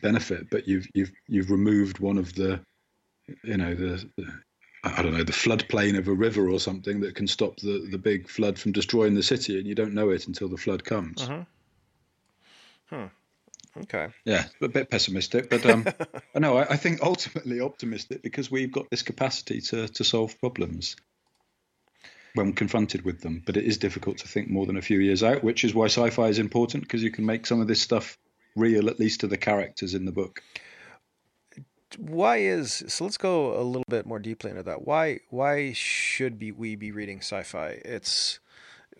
benefit 0.00 0.48
but 0.50 0.66
you've 0.68 0.86
you've 0.94 1.12
you've 1.28 1.50
removed 1.50 1.98
one 1.98 2.18
of 2.18 2.34
the 2.34 2.60
you 3.44 3.56
know 3.56 3.74
the, 3.74 4.08
the 4.16 4.26
I 4.84 5.00
don't 5.00 5.12
know, 5.12 5.22
the 5.22 5.32
floodplain 5.32 5.96
of 5.96 6.08
a 6.08 6.12
river 6.12 6.50
or 6.50 6.58
something 6.58 7.00
that 7.02 7.14
can 7.14 7.28
stop 7.28 7.58
the, 7.58 7.86
the 7.88 7.98
big 7.98 8.28
flood 8.28 8.58
from 8.58 8.72
destroying 8.72 9.14
the 9.14 9.22
city, 9.22 9.56
and 9.56 9.66
you 9.66 9.76
don't 9.76 9.94
know 9.94 10.10
it 10.10 10.26
until 10.26 10.48
the 10.48 10.56
flood 10.56 10.84
comes. 10.84 11.22
Uh-huh. 11.22 11.44
Okay. 13.76 14.08
Yeah, 14.24 14.44
a 14.60 14.68
bit 14.68 14.90
pessimistic, 14.90 15.48
but 15.48 15.64
um, 15.64 15.86
no, 16.34 16.58
I, 16.58 16.72
I 16.72 16.76
think 16.76 17.00
ultimately 17.00 17.60
optimistic 17.60 18.22
because 18.22 18.50
we've 18.50 18.72
got 18.72 18.90
this 18.90 19.02
capacity 19.02 19.60
to 19.62 19.88
to 19.88 20.04
solve 20.04 20.38
problems 20.40 20.96
when 22.34 22.52
confronted 22.52 23.02
with 23.02 23.20
them. 23.20 23.42
But 23.44 23.56
it 23.56 23.64
is 23.64 23.78
difficult 23.78 24.18
to 24.18 24.28
think 24.28 24.50
more 24.50 24.66
than 24.66 24.76
a 24.76 24.82
few 24.82 24.98
years 24.98 25.22
out, 25.22 25.42
which 25.42 25.64
is 25.64 25.74
why 25.74 25.86
sci-fi 25.86 26.28
is 26.28 26.38
important 26.38 26.82
because 26.82 27.02
you 27.02 27.10
can 27.10 27.24
make 27.24 27.46
some 27.46 27.60
of 27.60 27.68
this 27.68 27.80
stuff 27.80 28.18
real, 28.56 28.88
at 28.88 28.98
least 28.98 29.20
to 29.20 29.26
the 29.26 29.38
characters 29.38 29.94
in 29.94 30.04
the 30.04 30.12
book. 30.12 30.42
Why 31.98 32.38
is 32.38 32.84
so 32.88 33.04
let's 33.04 33.18
go 33.18 33.58
a 33.60 33.62
little 33.62 33.84
bit 33.88 34.06
more 34.06 34.18
deeply 34.18 34.50
into 34.50 34.62
that. 34.62 34.86
Why 34.86 35.20
why 35.28 35.72
should 35.72 36.38
be 36.38 36.50
we 36.50 36.74
be 36.74 36.90
reading 36.90 37.18
sci-fi? 37.18 37.80
It's 37.84 38.40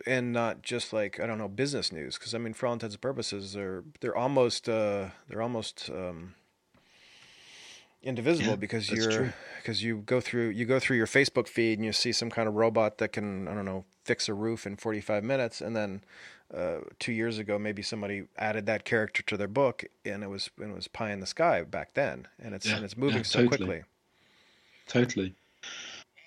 and 0.07 0.33
not 0.33 0.63
just 0.63 0.93
like 0.93 1.21
i 1.21 1.27
don't 1.27 1.39
know 1.39 1.49
business 1.49 1.93
news 1.93 2.19
because 2.19 2.35
i 2.35 2.39
mean 2.39 2.53
for 2.53 2.67
all 2.67 2.73
intents 2.73 2.95
and 2.95 3.03
purposes 3.03 3.53
they're 3.53 3.85
they're 4.01 4.17
almost 4.17 4.69
uh 4.69 5.09
they're 5.29 5.43
almost 5.43 5.91
um 5.91 6.35
indivisible 8.03 8.51
yeah, 8.51 8.57
because 8.57 8.91
you're 8.91 9.33
because 9.59 9.83
you 9.83 9.99
go 9.99 10.21
through 10.21 10.49
you 10.49 10.65
go 10.65 10.81
through 10.81 10.97
your 10.97 11.07
facebook 11.07 11.47
feed 11.47 11.79
and 11.79 11.85
you 11.85 11.93
see 11.93 12.11
some 12.11 12.31
kind 12.31 12.49
of 12.49 12.55
robot 12.55 12.99
that 12.99 13.13
can 13.13 13.47
i 13.47 13.55
don't 13.55 13.65
know 13.65 13.85
fix 14.05 14.29
a 14.29 14.35
roof 14.35 14.67
in 14.67 14.77
45 14.77 15.23
minutes 15.23 15.61
and 15.61 15.77
then 15.77 16.03
uh, 16.57 16.81
two 16.99 17.13
years 17.13 17.39
ago, 17.39 17.59
maybe 17.59 17.83
somebody 17.83 18.25
added 18.37 18.67
that 18.67 18.85
character 18.85 19.23
to 19.25 19.37
their 19.37 19.49
book, 19.49 19.85
and 20.05 20.23
it 20.23 20.29
was 20.29 20.51
and 20.59 20.73
it 20.73 20.75
was 20.75 20.89
pie 20.89 21.13
in 21.13 21.21
the 21.21 21.27
sky 21.27 21.63
back 21.63 21.95
then, 21.95 22.29
and 22.43 22.55
it's 22.55 22.67
yeah, 22.67 22.77
and 22.77 22.85
it's 22.85 22.97
moving 22.97 23.19
yeah, 23.19 23.23
so 23.25 23.49
quickly. 23.49 23.83
Totally. 24.89 25.35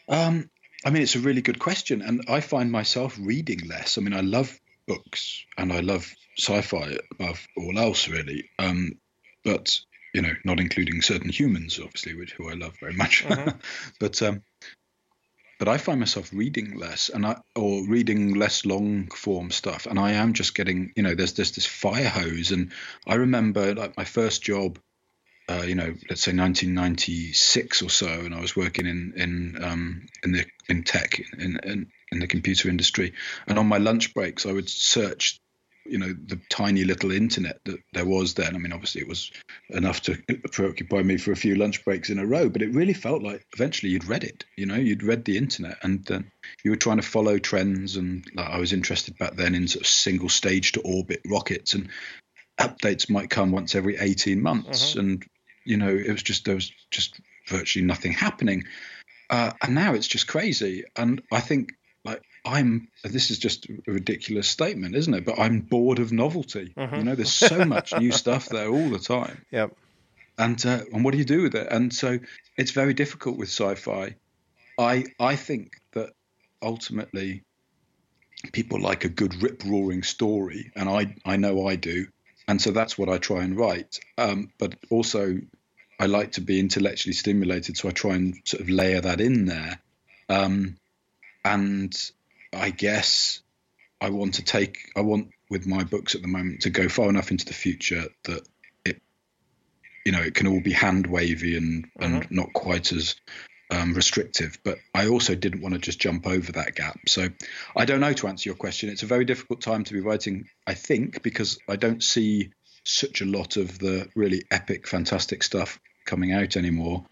Um, 0.07 0.49
I 0.85 0.89
mean, 0.89 1.03
it's 1.03 1.15
a 1.15 1.19
really 1.19 1.41
good 1.41 1.59
question, 1.59 2.01
and 2.01 2.23
I 2.27 2.39
find 2.41 2.71
myself 2.71 3.17
reading 3.19 3.67
less. 3.67 3.97
I 3.97 4.01
mean, 4.01 4.13
I 4.13 4.21
love 4.21 4.59
books 4.87 5.43
and 5.57 5.73
I 5.73 5.79
love 5.79 6.13
sci-fi 6.37 6.97
above 7.11 7.47
all 7.57 7.77
else, 7.79 8.07
really. 8.07 8.49
Um, 8.59 8.93
but 9.43 9.79
you 10.13 10.21
know, 10.21 10.33
not 10.45 10.59
including 10.59 11.01
certain 11.01 11.29
humans, 11.29 11.79
obviously, 11.83 12.15
which 12.15 12.33
who 12.33 12.49
I 12.49 12.53
love 12.53 12.75
very 12.79 12.93
much. 12.93 13.25
Mm-hmm. 13.25 13.57
but 13.99 14.21
um, 14.21 14.43
but 15.57 15.67
I 15.67 15.77
find 15.77 15.99
myself 15.99 16.31
reading 16.33 16.77
less 16.77 17.09
and 17.09 17.25
I 17.25 17.37
or 17.55 17.87
reading 17.87 18.35
less 18.35 18.65
long 18.65 19.07
form 19.07 19.51
stuff. 19.51 19.85
And 19.85 19.99
I 19.99 20.11
am 20.11 20.33
just 20.33 20.55
getting 20.55 20.91
you 20.95 21.03
know 21.03 21.15
there's 21.15 21.33
there's 21.33 21.51
this 21.51 21.65
fire 21.65 22.09
hose. 22.09 22.51
And 22.51 22.71
I 23.07 23.15
remember 23.15 23.73
like 23.73 23.97
my 23.97 24.03
first 24.03 24.41
job 24.43 24.79
uh, 25.47 25.63
you 25.65 25.75
know 25.75 25.93
let's 26.09 26.21
say 26.21 26.33
1996 26.33 27.81
or 27.83 27.89
so 27.89 28.07
and 28.07 28.33
I 28.33 28.41
was 28.41 28.55
working 28.55 28.85
in 28.85 29.13
in 29.15 29.63
um, 29.63 30.07
in 30.23 30.31
the 30.31 30.45
in 30.67 30.83
tech 30.83 31.19
in, 31.37 31.59
in 31.63 31.87
in 32.11 32.19
the 32.19 32.27
computer 32.27 32.69
industry. 32.69 33.13
And 33.47 33.57
on 33.57 33.67
my 33.67 33.77
lunch 33.77 34.13
breaks 34.13 34.45
I 34.45 34.51
would 34.51 34.69
search 34.69 35.39
you 35.85 35.97
know 35.97 36.13
the 36.25 36.39
tiny 36.49 36.83
little 36.83 37.11
internet 37.11 37.59
that 37.65 37.79
there 37.93 38.05
was 38.05 38.33
then. 38.33 38.55
I 38.55 38.57
mean, 38.57 38.73
obviously 38.73 39.01
it 39.01 39.07
was 39.07 39.31
enough 39.69 40.01
to 40.03 40.17
preoccupy 40.51 41.01
me 41.03 41.17
for 41.17 41.31
a 41.31 41.35
few 41.35 41.55
lunch 41.55 41.83
breaks 41.85 42.09
in 42.09 42.19
a 42.19 42.25
row, 42.25 42.49
but 42.49 42.61
it 42.61 42.73
really 42.73 42.93
felt 42.93 43.23
like 43.23 43.45
eventually 43.53 43.91
you'd 43.91 44.07
read 44.07 44.23
it. 44.23 44.45
You 44.57 44.65
know, 44.65 44.75
you'd 44.75 45.03
read 45.03 45.25
the 45.25 45.37
internet, 45.37 45.77
and 45.83 46.03
then 46.05 46.31
you 46.63 46.71
were 46.71 46.77
trying 46.77 46.97
to 46.97 47.03
follow 47.03 47.37
trends. 47.37 47.97
And 47.97 48.25
like, 48.35 48.49
I 48.49 48.57
was 48.57 48.73
interested 48.73 49.17
back 49.17 49.35
then 49.35 49.55
in 49.55 49.67
sort 49.67 49.81
of 49.81 49.87
single 49.87 50.29
stage 50.29 50.73
to 50.73 50.81
orbit 50.81 51.21
rockets, 51.29 51.73
and 51.73 51.89
updates 52.59 53.09
might 53.09 53.29
come 53.29 53.51
once 53.51 53.75
every 53.75 53.97
eighteen 53.97 54.41
months, 54.41 54.91
uh-huh. 54.91 55.01
and 55.01 55.25
you 55.65 55.77
know 55.77 55.89
it 55.89 56.11
was 56.11 56.23
just 56.23 56.45
there 56.45 56.55
was 56.55 56.71
just 56.91 57.19
virtually 57.47 57.85
nothing 57.85 58.11
happening. 58.11 58.63
Uh, 59.29 59.51
and 59.61 59.73
now 59.73 59.93
it's 59.93 60.07
just 60.07 60.27
crazy. 60.27 60.83
And 60.95 61.21
I 61.31 61.39
think 61.39 61.73
like 62.03 62.21
I'm 62.45 62.87
this 63.03 63.31
is 63.31 63.39
just 63.39 63.67
a 63.67 63.91
ridiculous 63.91 64.47
statement, 64.47 64.95
isn't 64.95 65.13
it? 65.13 65.25
But 65.25 65.39
I'm 65.39 65.61
bored 65.61 65.99
of 65.99 66.11
novelty. 66.11 66.73
Mm-hmm. 66.77 66.95
You 66.95 67.03
know, 67.03 67.15
there's 67.15 67.33
so 67.33 67.65
much 67.65 67.93
new 67.97 68.11
stuff 68.23 68.47
there 68.49 68.69
all 68.69 68.89
the 68.89 68.99
time. 68.99 69.43
Yep. 69.51 69.75
And 70.37 70.63
uh, 70.65 70.81
and 70.93 71.03
what 71.03 71.11
do 71.11 71.17
you 71.17 71.25
do 71.25 71.41
with 71.43 71.55
it? 71.55 71.67
And 71.71 71.93
so 71.93 72.19
it's 72.57 72.71
very 72.71 72.93
difficult 72.93 73.37
with 73.37 73.49
sci-fi. 73.49 74.15
I 74.77 75.05
I 75.19 75.35
think 75.35 75.73
that 75.93 76.11
ultimately 76.61 77.43
people 78.51 78.79
like 78.79 79.05
a 79.05 79.09
good 79.09 79.41
rip 79.41 79.63
roaring 79.65 80.03
story, 80.03 80.71
and 80.75 80.87
I 80.87 81.15
I 81.25 81.37
know 81.37 81.67
I 81.67 81.77
do, 81.77 82.07
and 82.47 82.61
so 82.61 82.71
that's 82.71 82.97
what 82.97 83.09
I 83.09 83.17
try 83.17 83.43
and 83.43 83.57
write. 83.57 83.99
Um, 84.17 84.51
but 84.59 84.75
also, 84.91 85.39
I 85.99 86.05
like 86.05 86.33
to 86.33 86.41
be 86.41 86.59
intellectually 86.59 87.13
stimulated, 87.13 87.77
so 87.77 87.89
I 87.89 87.91
try 87.91 88.15
and 88.15 88.35
sort 88.45 88.61
of 88.61 88.69
layer 88.69 89.01
that 89.01 89.21
in 89.21 89.45
there. 89.45 89.79
Um, 90.29 90.77
and 91.43 91.95
I 92.55 92.69
guess 92.69 93.41
I 94.01 94.09
want 94.09 94.35
to 94.35 94.43
take 94.43 94.91
I 94.95 95.01
want 95.01 95.29
with 95.49 95.67
my 95.67 95.83
books 95.83 96.15
at 96.15 96.21
the 96.21 96.27
moment 96.27 96.61
to 96.61 96.69
go 96.69 96.89
far 96.89 97.09
enough 97.09 97.31
into 97.31 97.45
the 97.45 97.53
future 97.53 98.05
that 98.23 98.47
it 98.83 99.01
you 100.05 100.11
know 100.11 100.21
it 100.21 100.35
can 100.35 100.47
all 100.47 100.61
be 100.61 100.71
hand 100.71 101.07
wavy 101.07 101.57
and 101.57 101.87
and 101.99 102.23
mm-hmm. 102.23 102.35
not 102.35 102.53
quite 102.53 102.91
as 102.91 103.15
um, 103.71 103.93
restrictive. 103.93 104.59
But 104.63 104.77
I 104.93 105.07
also 105.07 105.33
didn't 105.33 105.61
want 105.61 105.73
to 105.73 105.79
just 105.79 105.99
jump 105.99 106.27
over 106.27 106.51
that 106.51 106.75
gap. 106.75 106.99
So 107.07 107.29
I 107.75 107.85
don't 107.85 107.99
know 107.99 108.13
to 108.13 108.27
answer 108.27 108.49
your 108.49 108.55
question. 108.55 108.89
It's 108.89 109.03
a 109.03 109.07
very 109.07 109.25
difficult 109.25 109.61
time 109.61 109.83
to 109.85 109.93
be 109.93 110.01
writing 110.01 110.47
I 110.67 110.73
think 110.73 111.23
because 111.23 111.57
I 111.67 111.75
don't 111.75 112.03
see 112.03 112.51
such 112.83 113.21
a 113.21 113.25
lot 113.25 113.57
of 113.57 113.79
the 113.79 114.07
really 114.15 114.43
epic 114.51 114.87
fantastic 114.87 115.43
stuff 115.43 115.79
coming 116.05 116.31
out 116.31 116.57
anymore. 116.57 117.05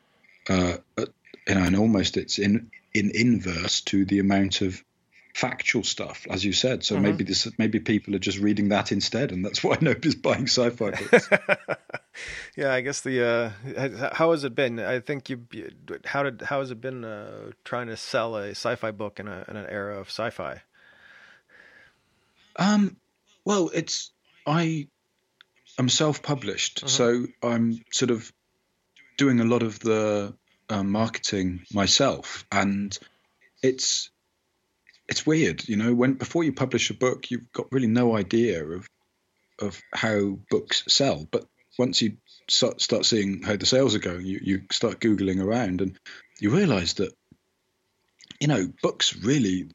Uh, 0.48 0.78
you 0.98 1.56
know 1.56 1.64
and 1.64 1.76
almost 1.76 2.18
it's 2.18 2.40
in 2.40 2.70
in 2.94 3.12
inverse 3.14 3.82
to 3.82 4.06
the 4.06 4.20
amount 4.20 4.62
of 4.62 4.84
factual 5.34 5.84
stuff, 5.84 6.28
as 6.30 6.46
you 6.46 6.54
said. 6.54 6.84
So 6.84 6.96
mm-hmm. 6.96 7.04
maybe 7.04 7.24
this, 7.24 7.48
maybe 7.58 7.80
people 7.80 8.16
are 8.16 8.20
just 8.20 8.38
reading 8.38 8.70
that 8.70 8.92
instead, 8.92 9.32
and 9.32 9.44
that's 9.44 9.64
why 9.64 9.78
nobody's 9.82 10.16
buying 10.16 10.48
sci-fi 10.48 10.92
books. 10.92 11.30
yeah, 12.56 12.74
I 12.74 12.82
guess 12.82 13.02
the 13.02 13.26
uh, 13.26 14.10
how 14.14 14.32
has 14.32 14.44
it 14.44 14.56
been? 14.56 14.80
I 14.80 15.00
think 15.00 15.30
you 15.30 15.46
how 16.06 16.24
did 16.24 16.42
how 16.42 16.60
has 16.60 16.72
it 16.72 16.82
been 16.82 17.04
uh, 17.04 17.52
trying 17.64 17.88
to 17.88 17.98
sell 17.98 18.38
a 18.38 18.52
sci-fi 18.52 18.92
book 18.92 19.20
in, 19.20 19.28
a, 19.28 19.46
in 19.48 19.58
an 19.58 19.66
era 19.70 20.00
of 20.00 20.08
sci-fi? 20.08 20.62
Um, 22.56 22.98
well, 23.46 23.72
it's 23.74 24.12
I 24.46 24.88
am 25.80 25.90
self-published, 25.90 26.86
mm-hmm. 26.86 26.88
so 26.88 27.26
I'm 27.42 27.84
sort 27.92 28.12
of 28.12 28.32
doing 29.18 29.40
a 29.40 29.46
lot 29.46 29.64
of 29.64 29.80
the 29.80 30.36
uh, 30.70 30.84
marketing 30.84 31.66
myself, 31.74 32.46
and 32.52 32.98
it's 33.64 34.12
it's 35.08 35.26
weird, 35.26 35.68
you 35.68 35.76
know. 35.76 35.94
When 35.94 36.14
before 36.14 36.44
you 36.44 36.54
publish 36.54 36.90
a 36.90 36.94
book, 36.94 37.30
you've 37.32 37.52
got 37.52 37.72
really 37.72 37.88
no 37.88 38.16
idea 38.16 38.66
of 38.66 38.88
of 39.60 39.80
how 39.94 40.40
books 40.50 40.84
sell, 40.88 41.28
but 41.30 41.46
once 41.78 42.02
you 42.02 42.18
start 42.50 42.82
start 42.82 43.06
seeing 43.06 43.42
how 43.42 43.56
the 43.56 43.66
sales 43.66 43.96
are 43.96 44.00
going, 44.00 44.26
you 44.26 44.40
you 44.44 44.62
start 44.72 45.00
googling 45.00 45.44
around, 45.44 45.82
and 45.82 45.98
you 46.40 46.50
realise 46.50 46.94
that 46.94 47.14
you 48.40 48.48
know 48.48 48.68
books 48.82 49.16
really 49.18 49.70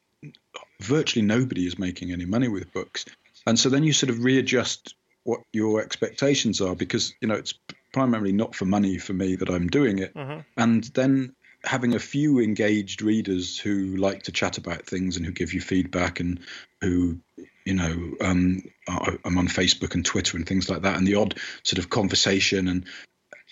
virtually 0.80 1.24
nobody 1.24 1.66
is 1.66 1.78
making 1.78 2.12
any 2.12 2.24
money 2.24 2.48
with 2.48 2.72
books, 2.72 3.04
and 3.46 3.58
so 3.58 3.68
then 3.68 3.84
you 3.84 3.92
sort 3.92 4.10
of 4.10 4.24
readjust 4.24 4.94
what 5.24 5.40
your 5.52 5.82
expectations 5.82 6.60
are 6.60 6.74
because 6.74 7.14
you 7.20 7.28
know 7.28 7.34
it's 7.34 7.54
primarily 7.92 8.32
not 8.32 8.54
for 8.54 8.64
money 8.64 8.98
for 8.98 9.12
me 9.12 9.36
that 9.36 9.50
I'm 9.50 9.66
doing 9.68 9.98
it, 9.98 10.14
Mm-hmm. 10.14 10.40
and 10.56 10.84
then 10.94 11.34
having 11.64 11.94
a 11.94 11.98
few 11.98 12.38
engaged 12.40 13.02
readers 13.02 13.58
who 13.58 13.96
like 13.96 14.24
to 14.24 14.32
chat 14.32 14.58
about 14.58 14.86
things 14.86 15.16
and 15.16 15.26
who 15.26 15.32
give 15.32 15.52
you 15.52 15.60
feedback 15.60 16.20
and 16.20 16.40
who 16.80 17.18
you 17.64 17.74
know 17.74 18.14
um, 18.20 18.62
I'm 18.88 19.38
on 19.38 19.48
Facebook 19.48 19.94
and 19.94 20.04
Twitter 20.04 20.36
and 20.36 20.46
things 20.46 20.70
like 20.70 20.82
that, 20.82 20.96
and 20.96 21.06
the 21.06 21.16
odd 21.16 21.38
sort 21.62 21.78
of 21.78 21.90
conversation. 21.90 22.68
And 22.68 22.84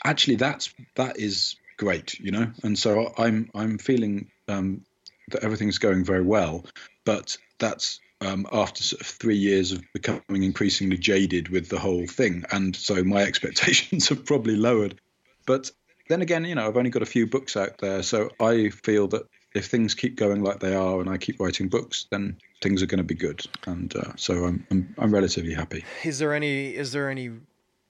actually 0.05 0.37
that's 0.37 0.73
that 0.95 1.19
is 1.19 1.57
great, 1.77 2.19
you 2.19 2.31
know, 2.31 2.51
and 2.63 2.79
so 2.79 3.13
I'm 3.19 3.51
I'm 3.55 3.79
feeling 3.79 4.31
um, 4.49 4.85
that 5.31 5.45
everything's 5.45 5.79
going 5.79 6.05
very 6.05 6.23
well, 6.23 6.65
but 7.05 7.37
that's 7.59 8.01
um, 8.21 8.47
after 8.51 8.83
sort 8.83 9.03
of 9.03 9.07
three 9.07 9.37
years 9.37 9.73
of 9.73 9.83
becoming 9.93 10.43
increasingly 10.43 10.97
jaded 10.97 11.49
with 11.49 11.69
the 11.69 11.79
whole 11.79 12.07
thing, 12.07 12.45
and 12.51 12.75
so 12.75 13.03
my 13.05 13.23
expectations 13.31 14.09
have 14.09 14.25
probably 14.25 14.57
lowered. 14.57 15.01
But 15.47 15.71
then 16.09 16.23
again, 16.23 16.45
you 16.45 16.55
know, 16.55 16.67
I've 16.67 16.77
only 16.77 16.91
got 16.91 17.03
a 17.03 17.07
few 17.07 17.27
books 17.27 17.57
out 17.57 17.79
there, 17.79 18.03
so 18.03 18.31
I 18.41 18.71
feel 18.71 19.09
that 19.09 19.23
if 19.55 19.67
things 19.67 19.95
keep 19.95 20.17
going 20.17 20.43
like 20.43 20.61
they 20.61 20.75
are, 20.75 21.01
and 21.01 21.09
I 21.09 21.17
keep 21.17 21.41
writing 21.41 21.69
books, 21.69 22.07
then 22.11 22.37
things 22.63 22.83
are 22.83 22.87
going 22.87 22.99
to 22.99 23.05
be 23.05 23.15
good, 23.15 23.45
and 23.67 23.95
uh, 23.97 24.13
so 24.17 24.45
I'm, 24.45 24.67
I'm 24.71 24.95
I'm 24.99 25.13
relatively 25.13 25.55
happy. 25.55 25.85
Is 26.05 26.19
there 26.19 26.35
any 26.35 26.75
is 26.75 26.93
there 26.93 27.09
any 27.09 27.31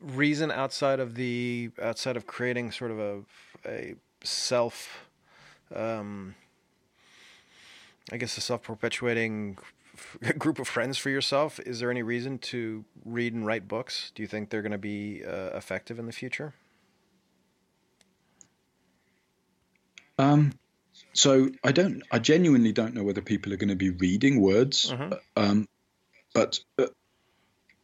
reason 0.00 0.50
outside 0.50 1.00
of 1.00 1.14
the 1.14 1.70
outside 1.82 2.16
of 2.16 2.26
creating 2.26 2.70
sort 2.70 2.90
of 2.90 2.98
a 2.98 3.20
a 3.66 3.94
self 4.22 5.06
um 5.74 6.34
I 8.12 8.18
guess 8.18 8.36
a 8.38 8.40
self-perpetuating 8.40 9.58
f- 9.94 10.38
group 10.38 10.60
of 10.60 10.68
friends 10.68 10.96
for 10.96 11.10
yourself? 11.10 11.58
Is 11.60 11.80
there 11.80 11.90
any 11.90 12.02
reason 12.02 12.38
to 12.38 12.84
read 13.04 13.34
and 13.34 13.44
write 13.44 13.66
books? 13.66 14.12
Do 14.14 14.22
you 14.22 14.28
think 14.28 14.50
they're 14.50 14.62
going 14.62 14.70
to 14.70 14.78
be 14.78 15.24
uh, 15.24 15.56
effective 15.56 15.98
in 15.98 16.06
the 16.06 16.12
future 16.12 16.54
Um, 20.18 20.52
so 21.12 21.50
I 21.64 21.72
don't, 21.72 22.02
I 22.10 22.18
genuinely 22.18 22.72
don't 22.72 22.94
know 22.94 23.02
whether 23.04 23.20
people 23.22 23.52
are 23.52 23.56
going 23.56 23.68
to 23.70 23.76
be 23.76 23.90
reading 23.90 24.40
words, 24.40 24.90
Mhm. 24.90 25.18
um, 25.36 25.68
but 26.34 26.58
uh, 26.78 26.86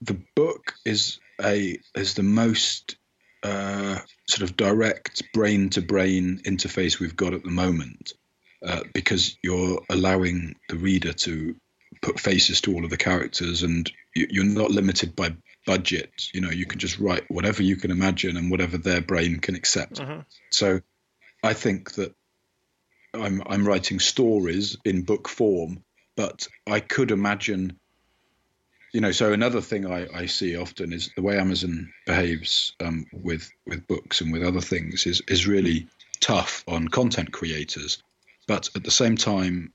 the 0.01 0.21
book 0.35 0.75
is 0.85 1.19
a 1.41 1.79
is 1.95 2.15
the 2.15 2.23
most 2.23 2.97
uh, 3.43 3.99
sort 4.29 4.49
of 4.49 4.57
direct 4.57 5.23
brain 5.33 5.71
to 5.71 5.83
brain 5.83 6.41
interface 6.45 7.01
we've 7.01 7.17
got 7.17 7.35
at 7.35 7.43
the 7.43 7.51
moment, 7.51 8.12
uh, 8.65 8.83
because 8.95 9.37
you're 9.43 9.83
allowing 9.91 10.55
the 10.69 10.77
reader 10.77 11.12
to 11.12 11.57
put 12.01 12.21
faces 12.21 12.61
to 12.62 12.73
all 12.75 12.85
of 12.85 12.91
the 12.91 12.97
characters, 12.97 13.62
and 13.62 13.91
you, 14.15 14.27
you're 14.31 14.45
not 14.45 14.71
limited 14.71 15.17
by 15.17 15.35
budget. 15.67 16.11
You 16.33 16.41
know, 16.41 16.51
you 16.51 16.67
can 16.67 16.79
just 16.79 16.99
write 16.99 17.25
whatever 17.31 17.62
you 17.62 17.77
can 17.77 17.91
imagine 17.91 18.37
and 18.37 18.51
whatever 18.51 18.79
their 18.79 19.01
brain 19.01 19.41
can 19.41 19.55
accept. 19.55 20.01
Mhm. 20.01 20.25
So 20.51 20.81
I 21.43 21.55
think 21.55 21.93
that 21.95 22.15
I'm 23.14 23.42
I'm 23.47 23.66
writing 23.66 24.00
stories 24.00 24.76
in 24.85 25.02
book 25.02 25.28
form, 25.28 25.83
but 26.16 26.49
I 26.66 26.81
could 26.81 27.11
imagine 27.11 27.78
you 28.92 29.00
know, 29.00 29.12
so 29.12 29.33
another 29.33 29.62
thing 29.62 29.90
I, 29.90 30.07
I 30.14 30.26
see 30.26 30.54
often 30.54 30.92
is 30.92 31.11
the 31.16 31.23
way 31.23 31.38
Amazon 31.38 31.90
behaves 32.07 32.75
um, 32.81 33.07
with 33.12 33.50
with 33.66 33.87
books 33.87 34.21
and 34.21 34.33
with 34.33 34.42
other 34.42 34.61
things 34.61 35.07
is 35.07 35.23
is 35.28 35.47
really 35.47 35.88
tough 36.21 36.62
on 36.69 36.88
content 36.88 37.33
creators, 37.33 38.02
but 38.47 38.69
at 38.76 38.85
the 38.85 38.90
same 38.90 39.16
time, 39.16 39.73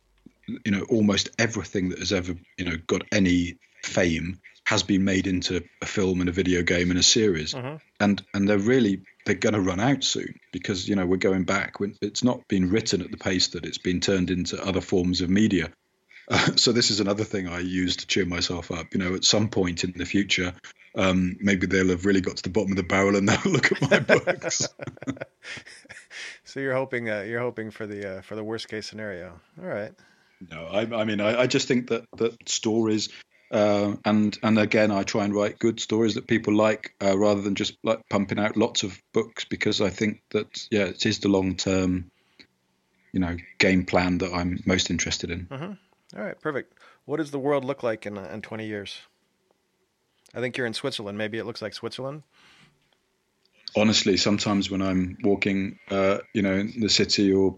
you 0.47 0.71
know, 0.71 0.83
almost 0.89 1.29
everything 1.39 1.89
that 1.89 1.99
has 1.99 2.13
ever 2.13 2.35
you 2.57 2.65
know 2.65 2.77
got 2.85 3.03
any 3.11 3.57
fame 3.83 4.39
has 4.67 4.83
been 4.83 5.05
made 5.05 5.27
into 5.27 5.63
a 5.81 5.85
film 5.85 6.19
and 6.19 6.27
a 6.27 6.33
video 6.33 6.61
game 6.61 6.89
and 6.89 6.99
a 6.99 7.03
series, 7.03 7.53
Mhm. 7.53 7.79
and 8.01 8.21
and 8.33 8.49
they're 8.49 8.57
really 8.59 9.01
they're 9.25 9.35
going 9.35 9.53
to 9.53 9.61
run 9.61 9.79
out 9.79 10.03
soon 10.03 10.37
because 10.51 10.89
you 10.89 10.95
know 10.97 11.05
we're 11.05 11.15
going 11.29 11.45
back 11.45 11.79
when 11.79 11.95
it's 12.01 12.21
not 12.21 12.45
been 12.49 12.69
written 12.69 13.01
at 13.01 13.09
the 13.09 13.15
pace 13.15 13.47
that 13.47 13.65
it's 13.65 13.77
been 13.77 14.01
turned 14.01 14.29
into 14.29 14.61
other 14.61 14.81
forms 14.81 15.21
of 15.21 15.29
media. 15.29 15.71
Uh, 16.27 16.37
so 16.57 16.73
this 16.73 16.91
is 16.91 16.99
another 16.99 17.23
thing 17.23 17.47
I 17.47 17.59
use 17.59 17.95
to 17.95 18.07
cheer 18.07 18.25
myself 18.25 18.69
up. 18.69 18.87
You 18.91 18.99
know, 18.99 19.15
at 19.15 19.23
some 19.23 19.47
point 19.47 19.85
in 19.85 19.93
the 19.95 20.05
future, 20.05 20.53
um, 20.95 21.37
maybe 21.39 21.65
they'll 21.65 21.87
have 21.95 22.05
really 22.05 22.19
got 22.19 22.35
to 22.35 22.43
the 22.43 22.49
bottom 22.49 22.71
of 22.73 22.75
the 22.75 22.83
barrel 22.83 23.15
and 23.15 23.29
they'll 23.29 23.49
look 23.53 23.71
at 23.71 23.81
my 23.89 23.99
books. 23.99 24.67
so 26.43 26.59
you're 26.59 26.73
hoping 26.75 27.09
uh, 27.09 27.21
you're 27.21 27.39
hoping 27.39 27.71
for 27.71 27.87
the 27.87 28.17
uh, 28.17 28.21
for 28.21 28.35
the 28.35 28.43
worst 28.43 28.67
case 28.67 28.85
scenario 28.85 29.39
all 29.61 29.67
right 29.69 29.93
no, 30.51 30.65
I, 30.65 30.81
I 31.01 31.03
mean, 31.05 31.19
I, 31.19 31.41
I 31.41 31.47
just 31.47 31.67
think 31.67 31.87
that 31.87 32.05
that 32.17 32.47
stories, 32.47 33.09
uh, 33.51 33.95
and 34.05 34.37
and 34.43 34.59
again, 34.59 34.91
I 34.91 35.03
try 35.03 35.23
and 35.25 35.33
write 35.33 35.59
good 35.59 35.79
stories 35.79 36.15
that 36.15 36.27
people 36.27 36.53
like, 36.53 36.93
uh, 37.01 37.17
rather 37.17 37.41
than 37.41 37.55
just 37.55 37.77
like 37.83 38.07
pumping 38.09 38.39
out 38.39 38.57
lots 38.57 38.83
of 38.83 39.01
books, 39.13 39.45
because 39.45 39.81
I 39.81 39.89
think 39.89 40.21
that 40.31 40.67
yeah, 40.71 40.85
it 40.85 41.05
is 41.05 41.19
the 41.19 41.29
long 41.29 41.55
term, 41.55 42.11
you 43.13 43.19
know, 43.19 43.37
game 43.57 43.85
plan 43.85 44.17
that 44.19 44.33
I'm 44.33 44.61
most 44.65 44.89
interested 44.89 45.31
in. 45.31 45.47
All 46.15 46.23
right, 46.23 46.39
perfect. 46.39 46.73
What 47.05 47.17
does 47.17 47.31
the 47.31 47.39
world 47.39 47.65
look 47.65 47.83
like 47.83 48.05
in 48.05 48.17
uh, 48.17 48.29
in 48.33 48.41
20 48.41 48.65
years? 48.65 48.99
I 50.33 50.39
think 50.39 50.57
you're 50.57 50.67
in 50.67 50.73
Switzerland. 50.73 51.17
Maybe 51.17 51.37
it 51.37 51.45
looks 51.45 51.61
like 51.61 51.73
Switzerland. 51.73 52.23
honestly, 53.75 54.17
sometimes 54.17 54.69
when 54.69 54.81
I'm 54.81 55.17
walking, 55.23 55.79
uh, 55.89 56.19
you 56.33 56.41
know, 56.41 56.53
in 56.53 56.79
the 56.79 56.89
city 56.89 57.31
or 57.31 57.57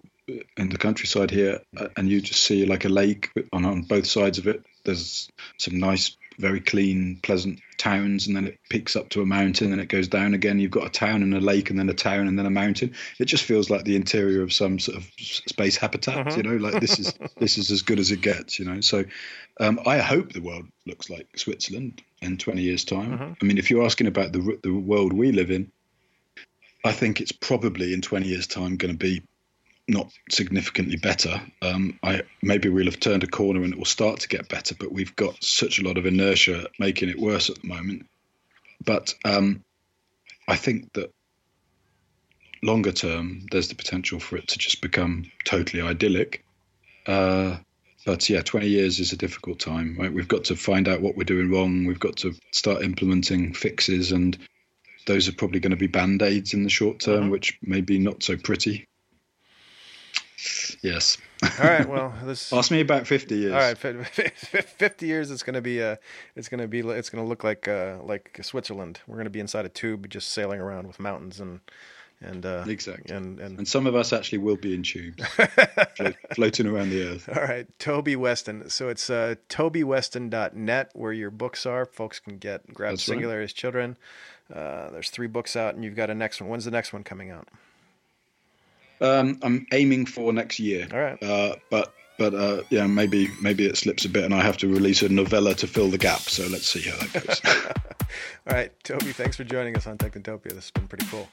in 0.57 0.69
the 0.69 0.77
countryside 0.77 1.31
here, 1.31 1.61
uh, 1.77 1.87
and 1.97 2.09
you 2.09 2.21
just 2.21 2.43
see 2.43 2.65
like 2.65 2.85
a 2.85 2.89
lake 2.89 3.31
on, 3.51 3.65
on 3.65 3.81
both 3.83 4.05
sides 4.05 4.37
of 4.37 4.47
it, 4.47 4.63
there's 4.83 5.29
some 5.57 5.79
nice, 5.79 6.15
very 6.37 6.59
clean, 6.59 7.19
pleasant 7.21 7.59
towns, 7.77 8.27
and 8.27 8.35
then 8.35 8.47
it 8.47 8.59
peaks 8.69 8.95
up 8.95 9.09
to 9.09 9.21
a 9.21 9.25
mountain, 9.25 9.71
and 9.71 9.81
it 9.81 9.87
goes 9.87 10.07
down 10.07 10.33
again. 10.33 10.59
You've 10.59 10.71
got 10.71 10.85
a 10.85 10.89
town 10.89 11.23
and 11.23 11.33
a 11.33 11.39
lake, 11.39 11.69
and 11.69 11.79
then 11.79 11.89
a 11.89 11.93
town 11.93 12.27
and 12.27 12.37
then 12.37 12.45
a 12.45 12.51
mountain. 12.51 12.93
It 13.19 13.25
just 13.25 13.43
feels 13.43 13.69
like 13.69 13.83
the 13.83 13.95
interior 13.95 14.41
of 14.41 14.53
some 14.53 14.79
sort 14.79 14.97
of 14.97 15.09
space 15.17 15.75
habitat. 15.75 16.37
You 16.37 16.43
know, 16.43 16.57
like 16.57 16.79
this 16.79 16.99
is 16.99 17.13
this 17.37 17.57
is 17.57 17.71
as 17.71 17.81
good 17.81 17.99
as 17.99 18.11
it 18.11 18.21
gets. 18.21 18.59
You 18.59 18.65
know, 18.65 18.81
so 18.81 19.05
um, 19.59 19.79
I 19.85 19.97
hope 19.97 20.33
the 20.33 20.41
world 20.41 20.67
looks 20.85 21.09
like 21.09 21.27
Switzerland 21.37 22.01
in 22.21 22.37
20 22.37 22.61
years' 22.61 22.85
time. 22.85 23.35
I 23.41 23.45
mean, 23.45 23.57
if 23.57 23.69
you're 23.69 23.85
asking 23.85 24.07
about 24.07 24.31
the 24.31 24.59
the 24.63 24.73
world 24.73 25.13
we 25.13 25.31
live 25.31 25.51
in, 25.51 25.71
I 26.83 26.91
think 26.91 27.19
it's 27.19 27.31
probably 27.31 27.93
in 27.93 28.01
20 28.01 28.27
years' 28.27 28.47
time 28.47 28.77
going 28.77 28.93
to 28.93 28.97
be 28.97 29.23
not 29.89 30.11
significantly 30.29 30.97
better. 30.97 31.41
Um, 31.61 31.99
I 32.03 32.21
maybe 32.41 32.69
we'll 32.69 32.85
have 32.85 32.99
turned 32.99 33.23
a 33.23 33.27
corner 33.27 33.63
and 33.63 33.73
it 33.73 33.77
will 33.77 33.85
start 33.85 34.21
to 34.21 34.27
get 34.27 34.47
better, 34.47 34.75
but 34.75 34.91
we've 34.91 35.15
got 35.15 35.43
such 35.43 35.79
a 35.79 35.83
lot 35.83 35.97
of 35.97 36.05
inertia 36.05 36.67
making 36.77 37.09
it 37.09 37.19
worse 37.19 37.49
at 37.49 37.61
the 37.61 37.67
moment. 37.67 38.05
But 38.83 39.13
um, 39.25 39.63
I 40.47 40.55
think 40.55 40.93
that 40.93 41.13
longer 42.61 42.91
term, 42.91 43.45
there's 43.51 43.69
the 43.69 43.75
potential 43.75 44.19
for 44.19 44.37
it 44.37 44.49
to 44.49 44.57
just 44.57 44.81
become 44.81 45.31
totally 45.43 45.81
idyllic. 45.81 46.43
Uh, 47.05 47.57
but 48.05 48.29
yeah, 48.29 48.41
20 48.41 48.67
years 48.67 48.99
is 48.99 49.11
a 49.11 49.17
difficult 49.17 49.59
time. 49.59 49.97
Right? 49.99 50.13
We've 50.13 50.27
got 50.27 50.45
to 50.45 50.55
find 50.55 50.87
out 50.87 51.01
what 51.01 51.17
we're 51.17 51.23
doing 51.23 51.51
wrong. 51.51 51.85
We've 51.85 51.99
got 51.99 52.17
to 52.17 52.33
start 52.51 52.83
implementing 52.83 53.53
fixes, 53.53 54.11
and 54.11 54.37
those 55.05 55.27
are 55.27 55.33
probably 55.33 55.59
going 55.59 55.71
to 55.71 55.77
be 55.77 55.87
band 55.87 56.21
aids 56.21 56.53
in 56.53 56.63
the 56.63 56.69
short 56.69 56.99
term, 56.99 57.29
which 57.29 57.57
may 57.61 57.81
be 57.81 57.99
not 57.99 58.23
so 58.23 58.37
pretty. 58.37 58.87
Yes. 60.81 61.17
All 61.43 61.49
right. 61.67 61.87
Well, 61.87 62.13
this. 62.23 62.53
Ask 62.59 62.71
me 62.71 62.79
about 62.81 63.05
50 63.07 63.35
years. 63.35 63.51
All 63.53 63.59
right, 63.59 63.77
fi- 63.77 64.03
fi- 64.03 64.61
fifty 64.61 65.07
years. 65.07 65.29
It's 65.31 65.43
gonna 65.43 65.61
be 65.61 65.81
uh 65.81 65.97
It's 66.35 66.47
gonna 66.49 66.67
be. 66.67 66.79
It's 66.79 67.09
gonna 67.09 67.25
look 67.25 67.43
like 67.43 67.67
uh, 67.67 67.97
like 68.03 68.39
Switzerland. 68.41 68.99
We're 69.07 69.17
gonna 69.17 69.29
be 69.29 69.39
inside 69.41 69.65
a 69.65 69.69
tube, 69.69 70.09
just 70.09 70.31
sailing 70.31 70.59
around 70.61 70.87
with 70.87 70.99
mountains 70.99 71.39
and 71.39 71.59
and 72.21 72.45
uh, 72.45 72.65
Exactly. 72.67 73.15
and 73.15 73.39
and. 73.39 73.57
And 73.59 73.67
some 73.67 73.87
of 73.87 73.95
us 73.95 74.11
actually 74.13 74.39
will 74.39 74.57
be 74.57 74.73
in 74.73 74.83
tubes, 74.83 75.25
float, 75.95 76.15
floating 76.33 76.67
around 76.67 76.89
the 76.91 77.03
earth. 77.09 77.29
All 77.33 77.43
right, 77.43 77.67
Toby 77.79 78.15
Weston. 78.15 78.69
So 78.69 78.89
it's 78.89 79.09
uh, 79.09 79.35
tobyweston.net 79.49 80.91
where 80.93 81.13
your 81.13 81.31
books 81.31 81.65
are. 81.65 81.85
Folks 81.85 82.19
can 82.19 82.37
get 82.37 82.73
grab 82.73 82.91
That's 82.93 83.07
right. 83.07 83.17
Singularity's 83.19 83.53
Children. 83.53 83.97
Uh, 84.53 84.89
there's 84.91 85.09
three 85.09 85.27
books 85.27 85.55
out, 85.55 85.75
and 85.75 85.83
you've 85.83 85.95
got 85.95 86.09
a 86.09 86.15
next 86.15 86.41
one. 86.41 86.49
When's 86.49 86.65
the 86.65 86.71
next 86.71 86.91
one 86.93 87.03
coming 87.03 87.29
out? 87.31 87.47
Um, 89.01 89.39
I'm 89.41 89.65
aiming 89.71 90.05
for 90.05 90.33
next 90.33 90.59
year. 90.59 90.87
All 90.91 90.99
right. 90.99 91.21
Uh, 91.23 91.55
but 91.69 91.93
but 92.17 92.33
uh, 92.33 92.63
yeah, 92.69 92.85
maybe 92.85 93.29
maybe 93.41 93.65
it 93.65 93.77
slips 93.77 94.05
a 94.05 94.09
bit, 94.09 94.25
and 94.25 94.33
I 94.33 94.41
have 94.41 94.57
to 94.57 94.67
release 94.67 95.01
a 95.01 95.09
novella 95.09 95.55
to 95.55 95.67
fill 95.67 95.89
the 95.89 95.97
gap. 95.97 96.19
So 96.19 96.45
let's 96.47 96.67
see 96.67 96.81
how 96.81 96.97
that 96.97 97.25
goes. 97.25 97.41
All 98.47 98.55
right, 98.55 98.71
Toby, 98.83 99.13
thanks 99.13 99.37
for 99.37 99.43
joining 99.45 99.75
us 99.77 99.87
on 99.87 99.97
Technotopia. 99.97 100.49
This 100.49 100.65
has 100.65 100.71
been 100.71 100.87
pretty 100.87 101.05
cool. 101.07 101.29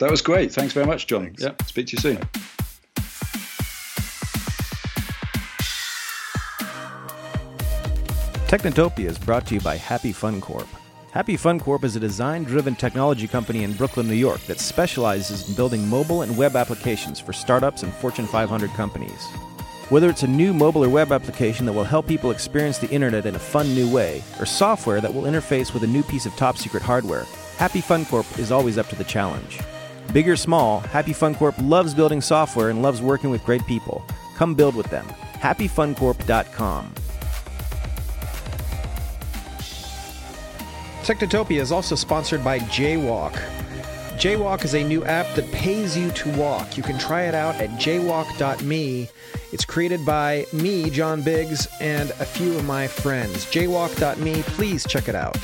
that 0.00 0.10
was 0.10 0.20
great. 0.20 0.52
Thanks 0.52 0.72
very 0.72 0.86
much, 0.86 1.06
John. 1.06 1.26
Thanks. 1.26 1.42
Yeah. 1.42 1.54
Speak 1.66 1.86
to 1.88 1.96
you 1.96 2.00
soon. 2.00 2.18
Technotopia 8.48 9.04
is 9.04 9.18
brought 9.18 9.46
to 9.46 9.54
you 9.54 9.60
by 9.60 9.76
Happy 9.76 10.10
Fun 10.12 10.40
Corp. 10.40 10.66
Happy 11.12 11.38
Fun 11.38 11.58
Corp 11.58 11.84
is 11.84 11.96
a 11.96 12.00
design 12.00 12.44
driven 12.44 12.74
technology 12.74 13.26
company 13.26 13.64
in 13.64 13.72
Brooklyn, 13.72 14.06
New 14.06 14.14
York 14.14 14.40
that 14.42 14.60
specializes 14.60 15.48
in 15.48 15.54
building 15.54 15.88
mobile 15.88 16.20
and 16.20 16.36
web 16.36 16.54
applications 16.54 17.18
for 17.18 17.32
startups 17.32 17.82
and 17.82 17.94
Fortune 17.94 18.26
500 18.26 18.70
companies. 18.72 19.26
Whether 19.88 20.10
it's 20.10 20.22
a 20.22 20.28
new 20.28 20.52
mobile 20.52 20.84
or 20.84 20.90
web 20.90 21.10
application 21.10 21.64
that 21.64 21.72
will 21.72 21.82
help 21.82 22.06
people 22.06 22.30
experience 22.30 22.76
the 22.76 22.90
internet 22.90 23.24
in 23.24 23.36
a 23.36 23.38
fun 23.38 23.74
new 23.74 23.90
way, 23.90 24.22
or 24.38 24.44
software 24.44 25.00
that 25.00 25.12
will 25.12 25.22
interface 25.22 25.72
with 25.72 25.82
a 25.82 25.86
new 25.86 26.02
piece 26.02 26.26
of 26.26 26.36
top 26.36 26.58
secret 26.58 26.82
hardware, 26.82 27.24
Happy 27.56 27.80
Fun 27.80 28.04
Corp 28.04 28.26
is 28.38 28.52
always 28.52 28.76
up 28.76 28.88
to 28.88 28.96
the 28.96 29.02
challenge. 29.04 29.58
Big 30.12 30.28
or 30.28 30.36
small, 30.36 30.80
Happy 30.80 31.14
Fun 31.14 31.34
Corp 31.34 31.54
loves 31.62 31.94
building 31.94 32.20
software 32.20 32.68
and 32.68 32.82
loves 32.82 33.00
working 33.00 33.30
with 33.30 33.44
great 33.46 33.64
people. 33.66 34.04
Come 34.36 34.54
build 34.54 34.76
with 34.76 34.90
them. 34.90 35.06
HappyFunCorp.com. 35.36 36.94
Technotopia 41.08 41.58
is 41.58 41.72
also 41.72 41.94
sponsored 41.94 42.44
by 42.44 42.58
Jaywalk. 42.58 43.32
Jaywalk 44.18 44.62
is 44.62 44.74
a 44.74 44.84
new 44.84 45.02
app 45.06 45.34
that 45.36 45.50
pays 45.52 45.96
you 45.96 46.10
to 46.10 46.30
walk. 46.36 46.76
You 46.76 46.82
can 46.82 46.98
try 46.98 47.22
it 47.22 47.34
out 47.34 47.54
at 47.54 47.70
jaywalk.me. 47.80 49.08
It's 49.50 49.64
created 49.64 50.04
by 50.04 50.44
me, 50.52 50.90
John 50.90 51.22
Biggs, 51.22 51.66
and 51.80 52.10
a 52.10 52.26
few 52.26 52.54
of 52.58 52.66
my 52.66 52.86
friends. 52.86 53.46
Jaywalk.me, 53.46 54.42
please 54.42 54.86
check 54.86 55.08
it 55.08 55.14
out. 55.14 55.38